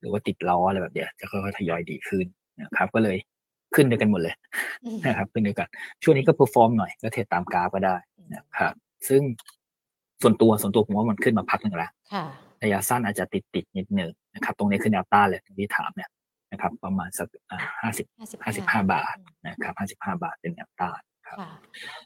[0.00, 2.26] หรือว่าติดล้ออะไรแบบเนี้ยจะค่อยๆทยอยดีขึ้น
[2.60, 3.16] นะครับก็เลย
[3.74, 4.34] ขึ้นด้วยกันหมดเลย
[5.06, 5.68] นะครับขึ้นด้วยกัน
[6.02, 7.96] ช่วงนี้ก็ perform หน่อยก็ trade ตามกราฟก็ได้
[8.34, 8.74] นะครับ
[9.08, 9.22] ซึ่ง
[10.22, 11.90] ส่วนตัวส่วนตัวผมว่ามันขึ้นมาพักหนึ่งแล้ว
[12.62, 16.10] ระยะสั้นอาจจะติดติดนิดหนึ่งนะครับ ตรงนี้คือแนวต้านเลยที่ถามเนี่ย
[16.52, 17.28] นะครับ ประมาณสัก
[17.82, 19.14] ห้าสิบห้าสิบห้าบาท
[19.46, 21.38] นะครับห้าสิบห้าบาทเป็นแนวต้านครับ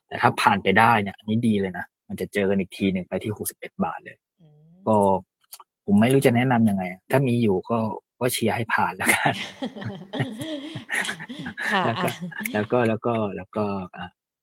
[0.07, 4.17] แต่ถ้าผ่านไปได้เนี่ยอันนี้ดีเลยนะ มันจะเจอกันอีกทีหนึ่งไปที่หกสิบเอ็ดบาทเลย
[4.87, 4.97] ก็
[5.85, 7.79] ผมไม่รู้จะแนะนํำยังไง ถ้ามีอยู่ก็
[8.21, 9.35] ก็เชียร์ให้ผ่านแล้วกัน
[12.53, 13.65] แล้วก็แล้วก็แล้วก็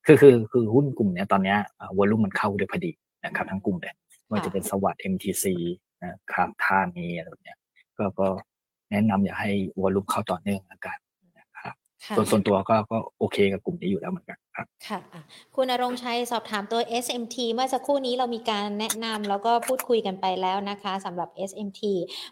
[0.06, 1.60] คือคือคือหุ้นกลุ่มเนี้ยตอนเนี้ย
[1.98, 2.92] วอลุ่มมันเข้าด้วยพอดี
[3.26, 3.96] นะครับ ทั้งกลุ่มเลย
[4.30, 5.46] ว่าจะเป็นสวัสด์ MTC
[6.04, 7.58] นะครับท่านี้อะไรแบบเนี้ย
[7.98, 8.28] ก็ก็
[8.92, 9.52] แนะนำอย่าให้
[9.82, 10.98] วอลุ่มเข้าต่อเนื่องแล้วกัน
[12.18, 15.00] ส่วนส่วนตัวก็ก็โอเคกับกลุ่มนี้อยู่แล้วเหมือนกันครับ ค่ะ
[15.56, 21.82] คุณอรงชัยสอบถามตัว SMT เมื่อสักครู่นี้เรามีการแนะนำแล้วก็พูดคุยกันไปแล้วนะคะสำหรับ SMT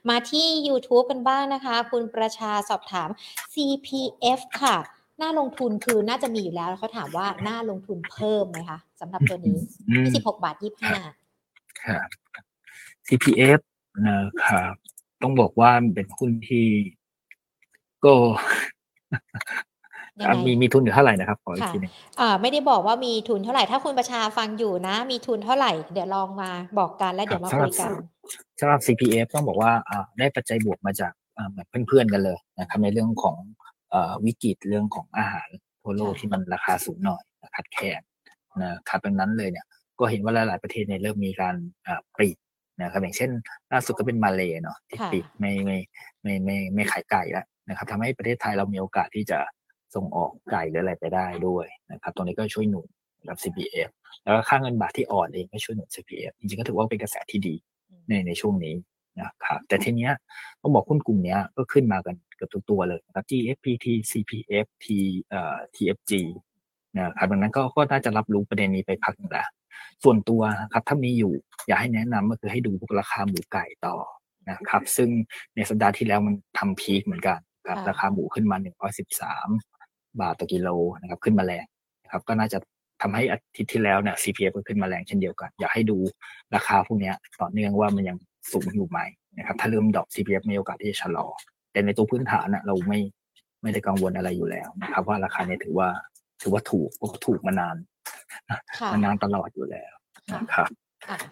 [0.09, 3.09] มาที่ YouTube กันบ้างนะคะ คุณประชาสอบถาม
[3.53, 4.77] CPF ค่ะ
[5.19, 9.57] หน้าลงทุนคือน่าจะมีอยู่แล้วเขาถามว่าหน้าลงทุนเพิ่มไหมคะสำหรับตัวนี้
[10.05, 10.55] 26บาท
[11.21, 12.07] 25ครับ
[13.07, 13.59] CPF
[14.07, 14.73] นะครับ
[15.21, 16.67] ต้องบอกว่าเป็นหุ้นที่
[18.05, 18.13] ก็
[20.45, 26.49] มีมีทุนอยู่เท่าไหร่นะครับขออีกทีนึงอ่าไม่ได้บอกว่ามีทุนเท่าไหร่ถ้าคุณประชาฟังอยู่นะ มีทุนเท่าไหร่ เดี๋ยวลองมา
[26.79, 27.91] บอกกันแล้วเดี๋ยวมาคุยกัน
[28.59, 33.37] สำหรับ CPF ต้องบอกว่าอ่าได้ปัจจัยบวกมาจากอ่าแบบเพื่อนๆกันเลยนะครับในเรื่องของ
[33.93, 35.47] อ่าวิกฤตเรื่องของอาหาร
[35.81, 37.23] ทั่วโลกที่มันราคาสูงหน่อย
[37.55, 38.01] ขาดแคลน
[38.61, 39.65] นะครับดังนั้นเลยเนี่ย
[39.99, 41.55] ก็เห็นว่าหลายๆประเทศเนี่ยเริ่มมีการ
[42.15, 42.37] ปรีด
[42.81, 43.29] นะครับอย่างเช่น
[43.71, 45.77] ล่าสุดก็เป็นมาเลยเนาะที่ปิดไม่ไม่
[46.23, 49.39] ไม่ไม่ไม่ขายไก่แล้ว นะครับทำให้ประเทศไทยเรามีโอกาสที่จะ
[49.95, 52.87] ส่งออกไก่หรืออะไรไปได้ด้วยนะครับตรงนี้ก็ช่วยหนุน
[53.27, 53.89] กับ CPF
[54.23, 57.55] แล้วก็ค่าเงินบาทที่อ่อนเองก็ช่วยหนุน CPF จริงๆก็ถือว่าเป็นกระแสที่ดี
[58.07, 58.75] ในในช่วงนี้
[59.21, 60.13] นะครับแต่ทีเนี้ย
[60.61, 64.85] ต้องบอกหุ้นกลุ่มนี้ก็ขึ้นมากันเกือบทุกตัวเลยนะครับ GFPT CPF T
[65.29, 66.13] เอ่อ TFG
[66.95, 69.47] นะครับดังนั้นก็ก็น่าจะรับรู้ประเด็นนี้ไปพักหนึ่งแล้ว
[70.03, 70.41] ส่วนตัว
[70.73, 71.33] ครับถ้ามีอยู่
[71.67, 73.95] อยากให้แนะนำก็คือให้ดูพวกราคาหมูไก่ต่อ
[74.49, 75.09] นะครับ ซึ่ง
[75.55, 79.47] ในสัปดาห์ที่แล้วมันทำพีคเหมือนกัน ครับราคาหมูขึ้นมาหนึ่งร้อยสิบสาม
[80.21, 80.69] บาทต่อกิโล
[81.01, 81.65] นะครับขึ้นมาแรง
[82.03, 82.57] นะครับก็น่าจะ
[83.01, 85.97] ทำให้อาทิตย์ที่แล้วเนี่ย CPF ก็ขึ้นมาแรงเช่นเดียวกัน อยากให้ดู
[86.55, 87.11] ราคาพวกนี้
[87.41, 88.17] ต่อเนื่องว่ามันยัง
[88.51, 88.99] สูงอยู่ไหม
[89.37, 91.27] นะครับถ้าเริ่มดอก CPF มีโอกาสที่จะชะลอ
[91.71, 92.99] แต่ในตัวพื้นฐานนะเราไม่
[93.61, 95.89] ไม่ได้กังวลอะไรอยู่แล้วนะครับว่าราคานี้ถือว่า
[96.41, 97.75] ถือว่าถูกเพราะถูกมานาน
[98.91, 99.93] มานานตลอดอยู่แล้ว
[100.35, 100.69] นะครับ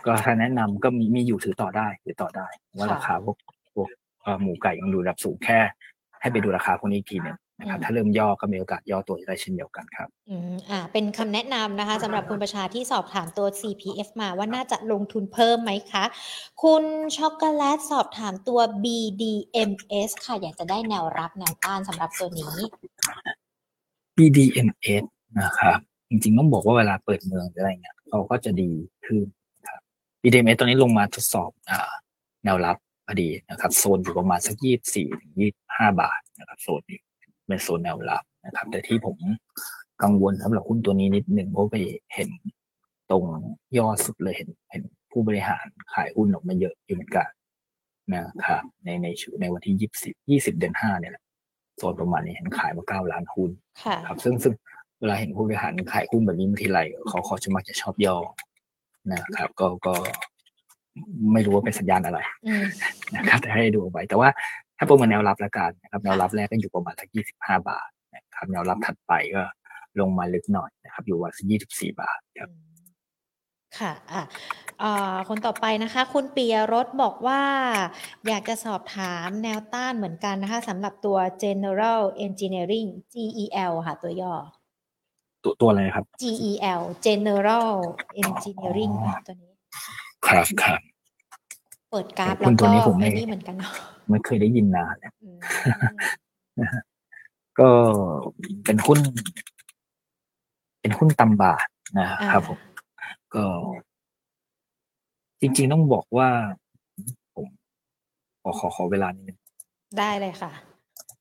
[0.06, 3.38] ก็ถ้าแนะนำก็มีมีอยู่ถือต่อได้ถือต่อได้ ว่าราคาพวก
[3.74, 3.90] พวก
[4.42, 5.60] หมูไก่ยังดูระดับสูงแค่
[6.24, 16.04] ให้ไปดูราคาพวกนี้ทีนึงนะครับถ้าเริ่มย่อก็มีโอกาสย่อตัวได้เช่นเดียวกันครับอืมอ่าเป็นคำแนะนำนะคะสำหรับคุณประชาที่สอบถามตัว CPF มาว่าน่าจะลงทุนเพิ่มไหมคะ
[16.64, 16.84] คุณ
[17.18, 22.56] ช็อกโกแลตสอบถามตัว BDMs ค่ะอยากจะได้แนวรับแนวต้านสำหรับตัวนี้
[24.18, 25.06] BDMs
[25.40, 28.72] นะครับจริงๆต้องบอกว่าเวลาเปิดเมืองหรืออะไรเงี้ยเขาก็จะดี
[29.06, 29.26] ขึ้น
[29.68, 29.82] ครับ
[30.22, 31.92] BDMs ตอนนี้ลงมาทดสอบอ่า
[32.44, 37.00] แนวรับพอ ดีนะครับ โซนอยู่ประมาณสักยี่สี่ถึงยี่ห้าบาทนะครับ โซนนี้
[37.48, 39.18] เป็นโซนแนวรับนะครับ แต่ที่ผม
[40.04, 41.78] กังวลสำหรับหุ้นตัวนี้นิดหนึ่งเพราะไป
[42.14, 42.30] เห็น
[43.12, 43.24] ตรง
[43.78, 47.28] ยอดสุดเลยเห็นเห็นผู้บริหารขายหุ้นออกมาเยอะอยู่เหมือนกัน
[48.14, 51.24] นะครับในในชุในวันที่ยี่สิบยี่สิบเดือนห้าเนี่ยแหละ
[51.78, 53.50] โซนประมาณนี้เห็นขายมาเก้าล้านหุ้น
[54.08, 54.54] ครับ ซึ่งซึ่ง
[55.00, 58.18] เวลาเห็นผู้บริหารขายหุ้นแบบนี้ทีไรเขาเขาจะมักจะชอบย่อ
[59.12, 59.94] นะครับ ก็ก็
[61.34, 62.20] ไม่รู้ว่าเป็นสัญญาณอะไร
[63.16, 64.30] นะครับแต่ให้ดูไว้ แต่ว่า
[64.78, 69.44] ถ้าประเมินแนวรับละกันนะครับแนวรับแรกก็อยู่ประมาณสักยี่สิบห้าบาทนะครับแนวรับถัดไปก็
[70.00, 72.50] ลงมาลึกหน่อยนะครับ อยู่ว่าสักยี่สิบสี่บาทครับ
[73.80, 74.24] ค่ะอะ
[75.28, 77.42] คนต่อไปนะคะ คุณปียรถบอกว่า
[78.28, 84.34] อยากจะสอบถามแนวต้านเหมือนกันนะคะสำหรับตัว General Engineering GEL ค่ะตัวย่อ
[85.44, 87.72] ตัวตัวอะไรครับ GEL General
[88.24, 88.94] Engineering
[89.28, 89.54] ตัวนี้
[90.28, 90.80] ครับครับ
[91.92, 92.66] เปิดกราฟแล้วก็
[93.00, 93.72] ไม่นี่เหมือนกันเนาะ
[94.10, 95.14] ไม่เคยได้ยินนานเนี่ย
[97.60, 97.70] ก็
[98.66, 99.00] เป็นหุ้น
[100.82, 101.66] เป็นหุ้นตำบาท
[101.98, 102.60] นะครับผม
[103.36, 103.46] ก็
[105.42, 106.30] จริง ๆต้องบอกว่า
[107.36, 107.46] ผม
[108.42, 109.38] ขอขอขอเวลานิดนึง
[110.00, 110.52] ได้เลยค่ะ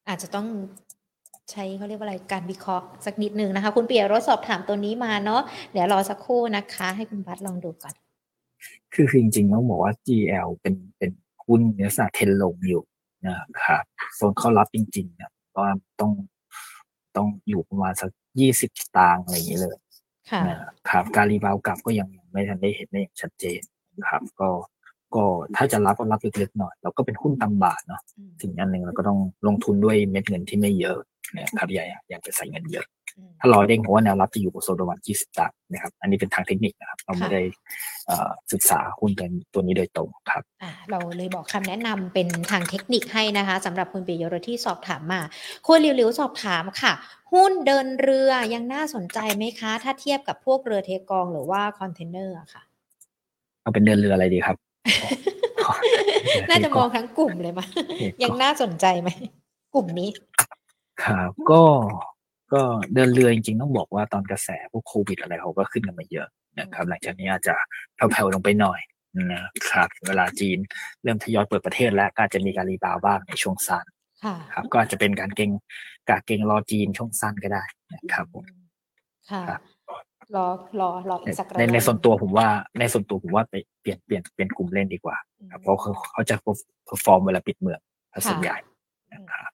[0.09, 0.47] อาจจะต้อง
[1.51, 5.41] ใช้เขาเรียกว่าอะไรการวิเคราะห์สักนิดนึงนะคะ คุณเปียรถสอบถามตัวนี้มาเนาะ
[5.73, 7.95] เดี๋ยวรอสักครู่นะคะ ให้คุณบัตลองดูก่อน
[8.95, 11.11] คือจริงๆต้องบอกว่า GL เป็นเป็น
[11.47, 12.83] หุ้นเนื้อสัตว์เทนลงอยู่
[13.27, 13.85] นะครับ
[14.17, 15.63] โซนเข้ารับจริงๆเนี่ยก็
[16.01, 16.13] ต้อง
[17.17, 19.77] ต้องอยู่ประมาณสักยี่สิบตางอะไรอย่างนี้เลย
[20.49, 20.59] นะ
[20.91, 23.61] ครับการรีบาวกลับก็ยังไม่ทันได้เห็นได้อย่างชัดเจน
[24.09, 24.49] ครับก็
[25.15, 25.25] ก็
[25.57, 28.01] ถ้าจะรับก็รับเล็กๆหน่อยเราก็เป็นหุ้นตำบาทเนาะ
[28.43, 30.99] สิ่งอันหนึ่งเราก็ต้องลงทุนด้วยเม็ดเงินที่ไม่เยอะ
[31.37, 32.87] นะครับอย่าอย่าไปใส่เงินเยอะ
[33.41, 37.43] ถ้ารอเด้งเพราะว่าแนวรับจะอยู่บนโซนประมาณ20ตังนะครับ อันนี้เป็นทางเทคนิคนะครับ เราไม่ได้
[38.53, 40.43] ศึกษาหุ้นตัวนี้โดยตรงครับ
[40.91, 45.21] เราเลยบอกคำแนะนำเป็นทางเทคนิคให้นะคะสำหรับคุณปิยรที่สอบถามมา
[45.67, 46.93] คุณริวๆสอบถามค่ะ
[47.33, 52.63] หุ้นเดินเรือยังน่าสนใจไหมคะ ถ้าเทียบกับพวกเรือเทกองหรือว่าคอนเทนเนอร์ค่ะ
[53.61, 54.57] เอาเป็นเดินเรืออะไรดีครับ
[56.49, 57.69] น่าจะมองทั้งกลุ่มเลยมั้ย
[58.23, 59.09] ยังน่าสนใจไหม
[59.75, 60.11] กลุ่มนี้
[61.05, 61.63] ครับก็
[62.53, 62.63] ก็
[62.95, 66.27] เดินเรือจริงๆต้องบอกว่าตอนกระแสพวกโควิดอะไรเขาก็ขึ้นกันมาเยอะ
[66.61, 67.55] นะครับหลังจากนี้อาจจะ
[67.95, 68.81] แผ่วๆลงไปหน่อย
[69.33, 70.59] นะครับเวลาจีน
[71.03, 73.85] เริ่มทยอยเปิดประเทศแล้วก็จะมีการ rebound บ้างในช่วงสั้น
[74.55, 75.51] ครับก็อาจจะเป็นการเก็ง
[76.09, 77.63] กำเก็งรอจีนช่วงสั้นก็ได้
[77.95, 78.45] นะครับผม
[79.31, 79.59] ค่ะ
[80.35, 80.47] รอ
[80.81, 82.49] รอรออีกสักในในส่วนตัวผมว่า
[82.79, 85.17] ในส่วนตัวผมว่าไปเปลี่ยนเปลี่ยนเปลี่ยนกลุ่มเล่นดีกว่า
[85.61, 87.81] เพราะเขาเขาจะ perform เวลาปิดเมือง
[88.29, 88.57] ส่วนใหญ่
[89.13, 89.51] นะครับ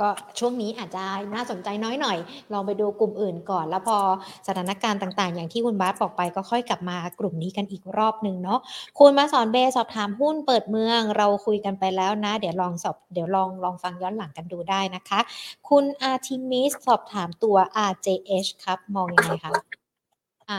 [0.00, 0.08] ก็
[0.38, 1.04] ช่วงนี้อาจจะ
[1.34, 2.18] น่าสนใจน้อยหน่อย
[2.52, 3.98] ลองไปดูกลุ่มอื่นก่อน แล้วพอ
[4.46, 8.60] สถานการณ์ต่างๆ อย่างที่คุณบาสบอกไปก็ค่อยกลับมากลุ่มนี้กันอีกรอบหนึ่งเนาะ
[8.98, 15.20] คุณมาสอนเบสอบถามหุ้นเปิดเมือง เราคุยกันไปแล้วนะ เดี๋ยวลองสอบเดี๋ยวลองลองฟังย้อนหลังกันดูได้นะคะ
[15.68, 17.56] คุณอาร์ทิมิสสอบถามตัว
[17.90, 19.52] RJH ครับ มองยังไงคะ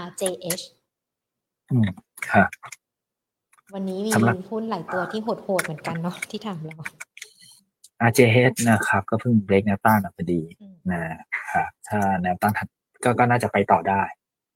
[0.04, 0.64] RJH
[1.72, 1.90] อืม
[2.30, 2.44] ค่ะ
[3.74, 4.14] วันนี้มี
[4.50, 6.78] หุ้นหลายตัวที่โหดๆเหมือนกันเนาะที่ถามเรา
[8.08, 10.42] RJH นะครับ ก็เพิ่งเบรกแนวต้านพอดี
[10.92, 11.02] นะ
[11.52, 12.54] ครับถ้าแนวต้าน
[13.04, 14.02] ก็ก็น่าจะไปต่อได้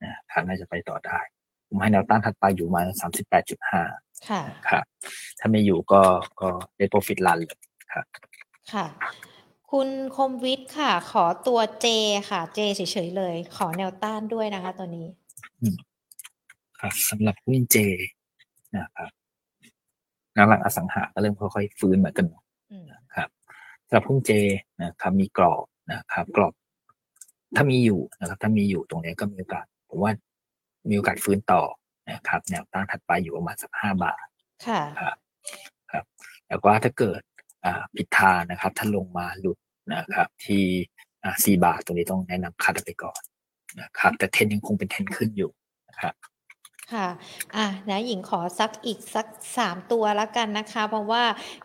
[0.04, 1.18] นะครับน่าจะไปต่อได้
[1.68, 3.82] ผมให้แนวต้านถัดไปอยู่มาสามสิบแปดจุดห้า
[4.28, 4.84] ค่ะครับ
[5.38, 6.02] ถ้าไม่อยู่ก็
[6.40, 7.58] ก็เดโปรฟิตลันเลย
[7.92, 8.04] ครับ
[8.72, 8.86] ค่ะ
[9.70, 11.86] คุณคมวิทย์ค่ะ ขอตัวเจ
[12.30, 15.06] ค่ะ เจเฉยๆเลย ขอแนวต้านด้วยนะคะตัวนี้
[16.80, 17.76] ครับสำหรับหุ้นเจ
[18.76, 19.10] นะครับ
[20.34, 24.30] งานหลักอสังหาก็เริ่มค่อยๆฟื้นเหมือนกันำหรับหุ้นเจ
[24.82, 26.54] นะครับมีกรอบนะครับกรอบ
[27.56, 30.12] ถ้ามีอยู่นะครับ ถ้ามีอยู่ตรงนี้ก็มีโอกาสผมว่า
[30.88, 31.62] มีโอกาสฟื้นต่อ
[32.10, 34.24] นะครับ แนวต้านถัดไปอยู่ประมาณสักห้าบาท
[34.66, 35.16] ค่ะครับ
[35.92, 36.04] ครับ
[36.48, 37.20] แล้วก็ถ้าเกิด
[37.64, 39.58] อ่าผิดทางนะครับ ถ้าลงมาหลุด
[39.92, 40.64] นะครับ ที่
[41.24, 43.20] อ่าสี่บาทตรงนี้ต้องแนะนำคัดไปก่อน
[43.80, 45.50] นะครับ แต่เทรนยังคงเป็นเทรนขึ้นอยู่
[45.88, 46.14] นะครับ
[46.92, 47.08] ค่ะ
[47.56, 49.26] อะนะหญิงขอสักอีกสัก
[49.58, 51.22] สามตัวแล้วกันนะคะ เพราะว่า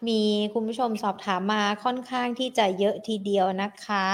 [0.07, 0.21] มี
[0.53, 4.05] คุณผู้ชมสอบถามมาค่อนข้างที่จะเยอะทีเดียวนะคะ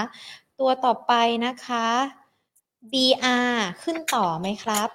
[0.60, 1.14] ตัวต่อไป
[1.46, 1.88] นะคะ
[2.92, 3.54] BR
[3.84, 4.90] ขึ้นต่อไหมครับ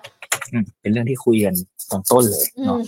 [0.52, 1.54] อืมเป็นเรื่องที่คุยกัน
[1.90, 2.80] ตอนต้นเลยอืเนาะม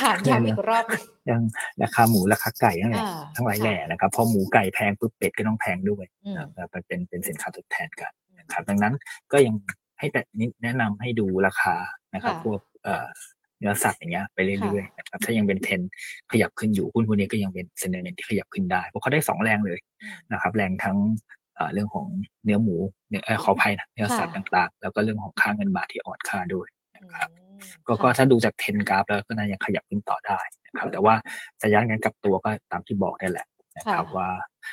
[0.00, 1.42] ถามย้ำอีกรอบหนึ่งยัง
[1.82, 8.94] ราคาหมูราคาไก่ทั้งหลายอ่าทั้งหลายค่ะแหล่นะครับพอหมูไก่แพงปุ๊บเป็ดก็ต้องแพงด้วยอืมนะครับมันเป็นเป็นสินค้าทดแทนกันนะครับดังนั้น
[9.32, 9.54] ก็ยัง
[9.98, 11.76] ให้แต่นี้แนะนำให้ดูราคา
[12.14, 13.06] นะครับค่ะพวกเอ่อ
[13.58, 15.90] เนื้อสัตว์อย่างเงี้ยไปเรื่อยค่ะๆนะครับถ้ายังเป็นเทรนด์
[16.32, 20.96] ขยับขึ้นอยู่หุ้นพวกนี้ก็ยังเป็น sentiment ที่ขยับขึ้นได้เพราะเขาได้สองแรงเลยอืมนะครับ แรงทั้ง
[21.54, 22.06] เอ่อเรื่องของ
[22.44, 22.76] เนื้อหมู
[23.08, 31.14] เนื้อเอ่อขออภัยนะเนื้อสัตว์ค่ะต่างๆ แล้วก็เรื่องของค่าเงินบาทที่อ่อนค่าด้วยนะครับอืมก็ก็ค่ะถ้าดูจากเทรนกราฟแล้วก็น่ายังขยับขึ้นต่อได้นะครับแต่ว่า
[31.62, 33.46] สัญญาณการกลับตัวก็ตามที่บอกนี่แหละ
[33.76, 34.28] นะครับค่ะว่า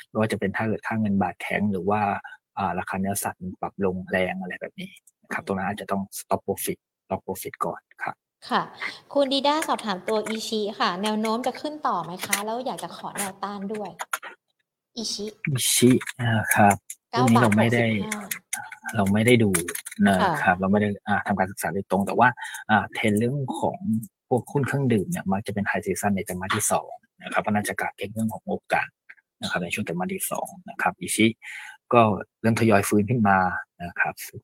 [0.08, 2.34] ไม่ว่าจะเป็นถ้าเกิดค่าเงินบาทแข็งหรือว่าอ่า
[2.78, 4.90] ราคาเนื้อสัตว์มันปรับลงแรงอะไรแบบนี้
[5.24, 8.14] นะครับตรงนั้นอาจจะต้อง stop profit stop profit ก่อนครับ
[8.50, 8.62] ค่ะ
[9.12, 13.90] คุณดีด้าสอบถามตัวอีชิค่ะ แนวโน้มจะขึ้นต่อไหมคะ แล้วอยากจะขอแนวต้านด้วย
[14.96, 15.90] อีชิอิชิ
[16.20, 16.76] นะครับ
[17.12, 18.20] เก้าเรื่องนี้บาทเราหไม่กสิได้บห้า
[18.96, 19.50] เราไม่ได้ดู
[20.06, 22.28] นะค่ะครับ เราไม่ได้อ่าทำการศึกษาโดยตรง แต่ว่า
[22.70, 23.78] อ่าเทรนด์เรื่องของ
[24.28, 26.90] พวกหุ้นเครื่องดื่มเนี่ยมักจะเป็นไฮซีซันในไตรมาสที่สอง
[27.22, 28.86] นะครับก็น่าจะกาดเก็งเรื่องของงบกัน
[29.42, 31.26] นะครับในช่วงไตรมาสที่สองนะครับอิชิ
[31.94, 32.02] ก็
[32.40, 33.38] เริ่มทยอยฟื้นขึ้นมา
[33.84, 34.40] นะครับซึ่ง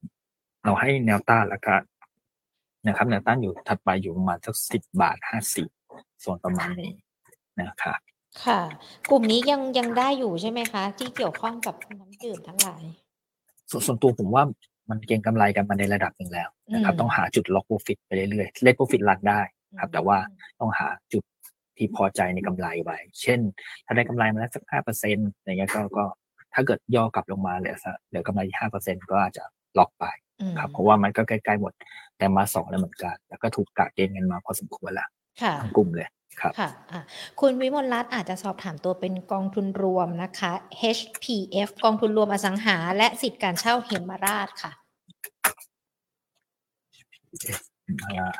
[0.64, 1.82] เราให้แนวต้านแล้วกัน
[2.86, 5.66] นะครับแนวต้านอยู่ถัดไปอยู่ประมาณสักสิบบาทห้าสิบ
[6.24, 6.92] ส่วนประมาณนี้
[7.60, 7.98] นะครับ
[8.44, 8.60] ค่ะ
[9.10, 12.82] กลุ่มนี้ยังยังได้อยู่ใช่ไหมคะ ที่เกี่ยวข้องกับน้ำดื่มทั้งหลาย
[13.70, 14.44] ส่วนส่วนตัวผมว่า
[14.90, 19.40] มันเก็งกำไรกันมาในระดับหนึ่งแล้วนะครับอืมต้องหาจุดล็อกโปรฟิตไปเรื่อยๆเล่นโปรฟิตรันได้
[19.80, 20.18] ครับ แต่ว่า
[20.60, 21.22] ต้องหาจุด
[21.76, 23.40] ที่พอใจในกำไรไว้ เช่น
[23.86, 26.04] ถ้าได้กำไรมาแล้วสักห้าเปอร์เซ็นต์อย่างเงี้ยก็ก็
[26.54, 29.44] ถ้าเกิดย่อกลับลงมาเหลือสักเหลือกำไรที่ห้าเปอร์เซ็นต์ก็อาจจะ
[29.78, 30.04] ล็อกไป
[30.40, 31.72] อืมครับ เพราะว่ามันก็ใกล้ๆหมด
[32.18, 35.08] แต่มาสองแล้วเหมือนกัน แล้วก็ถูกกาดเกณฑ์กันมาพอสมควรแล้ว
[35.42, 36.08] ค่ะทั้งกลุ่มเลย
[36.40, 37.02] ครับค่ะอะ
[37.40, 40.52] คุณวิมลรัตน์อาจจะสอบถามตัวเป็นกองทุนรวมนะคะ
[40.96, 44.72] HPF กองทุนรวมอสังหา และสิทธิ์การเช่าเหมราชค่ะ
[48.02, 48.32] อ่า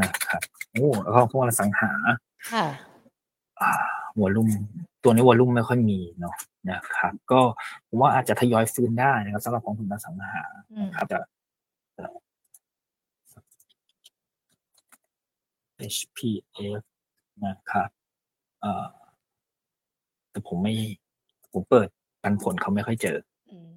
[0.00, 0.42] นะครับ
[0.72, 1.92] โอ้แล้วก็พวกอสังหา
[2.52, 2.66] ค่ะ
[3.60, 3.72] อ่า
[4.18, 4.48] วอลุ่ม
[5.02, 6.34] ตัวนี้วอลุ่มไม่ค่อยมีเนาะ
[6.70, 7.40] นะครับก็
[7.88, 10.44] ผมว่าอาจจะทยอยฟื้นได้นะครับสำหรับกองทุนอสังหา
[10.74, 11.18] อืมครับแต่
[15.96, 16.82] HPF
[17.46, 17.88] นะครับ
[18.60, 18.88] เอ่อ
[20.30, 20.74] แต่ผมไม่
[21.52, 21.88] ผมเปิด
[22.22, 23.16] ปันผลเขาไม่ค่อยเจอ
[23.50, 23.72] อืม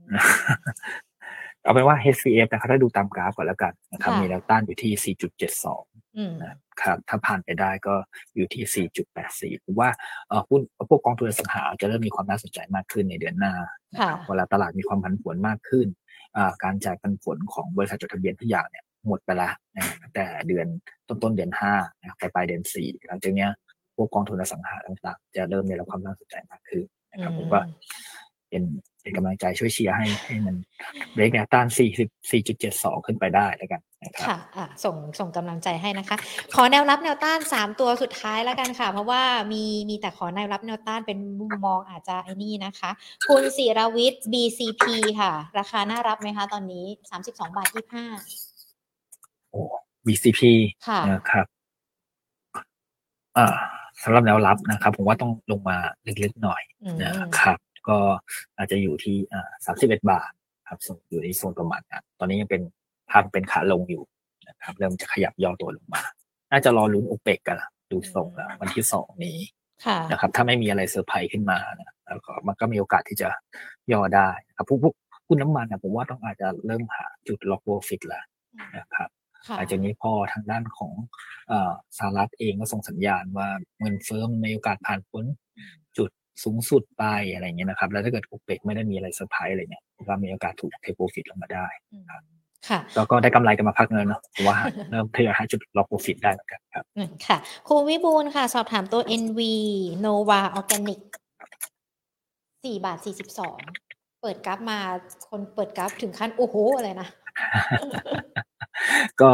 [1.65, 5.15] เอาเป็นว่า HCF นะครับถ้าดูตามกราฟก่อนแล้วกันนะครับค่ะมีแนวต้านอยู่ที่
[5.59, 6.49] 4.72อืมนะ
[6.81, 7.95] ครับถ้าผ่านไปได้ก็
[8.35, 8.87] อยู่ที่
[9.53, 9.89] 4.84ผมว่า
[10.27, 13.53] เอ่อหุ้นพวกกองทุนอสังหาจะเริ่มมีความน่าสนใจมากขึ้นในเดือนหน้า
[13.99, 15.87] ค่ะเวลาตลาดมีความผันผวนมากขึ้น
[16.37, 20.67] อ่าการจ่ายปันผลของบริษัทจดทะเบียนทุกอย่างเนี่ยหมดไปละนะครับตั้งแต่เดือน
[21.07, 23.49] ต้นต้นๆเดือนห้านะครับไปปลายเดือนสี่หลังจากเนี้ย
[23.95, 27.61] พวกกองทุนอสังหาต่างๆ จะเริ่มได้รับความน่าสนใจมากขึ้นนะครับผมว่า
[28.49, 28.63] เป็น
[29.05, 30.55] เป็นกำลังใจช่วยเชียร์ให้ให้มัน
[31.13, 36.17] เบรกแนวต้าน40 4.72 ขึ้นไปได้แล้วกันนะครับค่ะอะส่งส่งกำลังใจให้นะคะ
[36.55, 42.91] ขอแนวรับแนวต้านสามตัวสุดท้ายแล้วกันค่ะ เพราะว่ามีมีแต่ขอแนวรับแนวต้านเป็นมุมมองอาจจะไอ้นี่นะคะ
[43.29, 44.83] คุณศิรวิทย์ BCP
[45.19, 48.05] ค่ะ ราคาน่ารับไหมคะตอนนี้สามสิบสองบาทยี่ห้า
[49.51, 49.61] โอ้
[50.05, 50.41] BCP
[50.87, 51.45] ค่ะนะครับ
[53.37, 53.47] อ่า
[54.03, 55.77] สำหรับแนวรับนะครับ ผมว่าต้องลงมา
[56.23, 57.57] ลึกๆหน่อยอืมนะครับ
[57.87, 57.97] ก็
[58.57, 60.31] อาจจะอยู่ที่อ่าสามสิบเอ็ดบาท
[60.69, 62.61] ครับส่งอยู่ในโซนประมาณนั้นตอนนี้ยังเป็น
[63.09, 64.03] ภาพเป็นขาลงอยู่
[64.47, 66.01] นะครับ เริ่มจะขยับย่อตัวลงมา
[66.51, 69.37] น่าจะรอลุ้นโอเปกกันละดูทรงแล้ววันที่สองนี้
[69.85, 73.29] ค่ะนะครับ ถ้าไม่มีอะไรเซอร์ไพรส์ขึ้นมานะแล้วก็มันก็มีโอกาสที่จะ
[73.91, 74.95] ย่อได้นะครับพวกพวก
[75.27, 78.23] หุ้นน้ำมันนะผมว่าต้องอาจจะเริ่มหาจุด lock profit แล้ว
[78.77, 79.09] นะครับ
[79.47, 80.93] ค่ะหลังจากนี้พอทางด้านของ
[81.47, 83.47] เอ่อสหรัฐเองก็ส่งสัญญาณว่า
[83.79, 85.25] เงินเฟ้อมันมีโอกาสผ่านพ้น
[85.97, 86.09] จุด
[86.43, 92.05] สูงสุดไปอะไรเงี้ยนะครับ แล้วถ้าเกิดโอเปกไม่ได้มีอะไรเซอร์ไพรส์อะไรเนี่ยผมว่ามีโอกาสถูก take profit ลงมาได้อืม
[92.69, 94.57] ค่ะแล้วก็ได้กำไรกันมาพักหนึ่งเนาะเพราะว่า
[94.89, 99.39] เริ่มทยอยหาจุด lock profit ได้เหมือนกันครับอืมค่ะคุณวิบูลย์ค่ะ สอบถามตัว NV
[100.05, 101.01] Nova Organic
[102.63, 103.59] สี่บาทสี่สิบสอง
[104.21, 104.79] เปิดกราฟมา
[105.29, 107.07] คนเปิดกราฟถึงขั้นโอ้โหอะไรนะ
[109.21, 109.31] ก็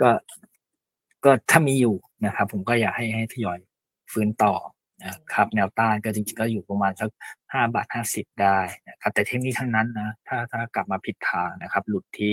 [0.00, 0.10] ก็
[1.24, 1.94] ก็ถ้ามีอยู่
[2.26, 3.58] นะครับผมก็อยากให้ให้ทยอย
[4.12, 4.54] ฟื้นต่อ
[5.04, 7.08] นะครับแนวต้านก็จริงๆก็อยู่ประมาณสัก
[7.52, 12.32] ห้าบาทห้าสิบได้นะครับแต่เทคนี้ทั้งนั้นนะถ้าถ้ากลับมาผิดทางนะครับ หลุดที่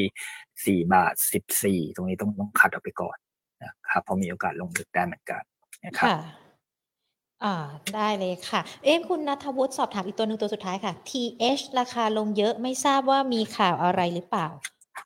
[0.66, 3.18] สี่บาทสิบสี่ตรงนี้ต้องต้องคัดออกไปก่อน
[3.64, 5.42] นะครับเพราะมีโอกาสลงลึกได้เหมือนกัน
[5.86, 6.18] นะครับค่ะ
[7.44, 7.56] อ่า
[7.96, 14.48] ได้เลยค่ะ เอ๊ะคุณนัทวุฒิสอบถามอีกตัวหนึ่งตัวสุดท้ายค่ะ TH ราคาลงเยอะไม่ทราบว่ามีข่าวอะไรหรือเปล่า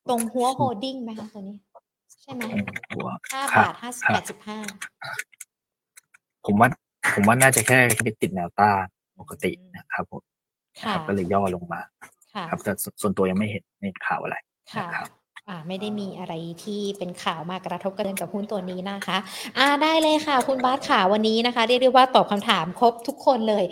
[0.10, 1.58] ตรงหัวโฮดดิ้งไหมคะตัวนี้
[2.22, 2.42] ใช่ไหม
[2.96, 4.58] หัวห้าครับบาทห้าสิบคแปรับดสิบห้า
[6.46, 6.70] ผมว่า
[7.14, 8.86] ผมว่าน่าจะแค่ไปติดแนวต้าน
[9.20, 10.24] ปกตินะครับผม
[10.84, 11.82] ค่ะก็เลยย่อลงมา
[12.34, 12.72] ค่ะครับแต่
[13.02, 14.36] ส่วนตัวยังไม่เห็นในข่าวอะไร
[14.74, 15.10] ค่ะนะครับ
[15.50, 16.34] อ่าไม่ได้มีอะไร
[16.64, 19.18] ที่เป็นข่าวมากระทบกระเทือนกับหุ้นตัวนี้นะคะ
[19.58, 23.64] อ่าได้เลยค่ะ คุณบาสข่าววันนี้นะคะ เรียกได้ว่าตอบคำถามครบทุกคนเลย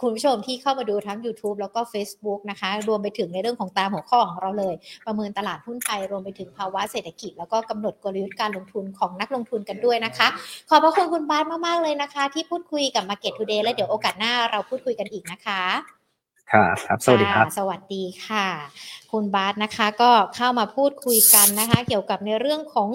[0.00, 4.74] คุณผู้ชมที่เข้ามาดูทั้ง YouTube แล้วก็ Facebook นะคะ รวมไปถึงในเรื่องของตามหัวข้อของเราเลย
[5.06, 10.28] ประเมินตลาดหุ้นไทยรวมไปถึงภาวะเศรษฐกิจ แล้วก็กำหนดกลยุทธ์การลงทุนของนักลงทุนกันด้วยนะคะ
[10.68, 15.95] ขอบพระคุณคุณบาสมากๆเลยนะคะ ที่พูดคุยกับ Market Today แล้วเดี๋ยวโอกาสหน้าเราพูดคุยกันอีกนะคะ
[16.52, 18.46] ครับครับสวัสดีครับะสวัสดีค่ะ
[19.12, 22.88] คุณบาสนะคะก็เข้ามาพูดคุยกันนะคะ เกี่ยวกับในเรื่องของ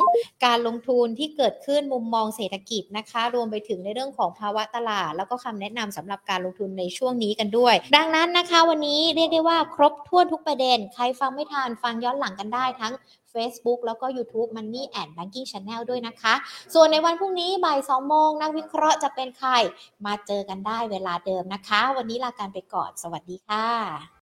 [0.45, 12.93] การลงทุนที่เกิดขึ้นมุมมองเศรษฐกิจนะคะ รวมไปถึงในเรื่องของภาวะตลาด แล้วก็คำแนะนำสำหรับการลงทุนในช่วงนี้กันด้วย ดังนั้นนะคะ วันนี้เรียกได้ว่าครบถ้วนทุกประเด็น ใครฟังไม่ทันฟังย้อนหลังกันได้ทั้ง
[13.33, 16.33] Facebook แล้วก็ YouTube Money and Banking Channel ด้วยนะคะ
[16.73, 19.51] ส่วนในวันพรุ่งนี้บ่าย2โมงนักวิเคราะห์จะเป็นใคร
[20.05, 24.11] มาเจอกันได้เวลาเดิมนะคะ วันนี้ลาการไปก่อน สวัสดีค่ะ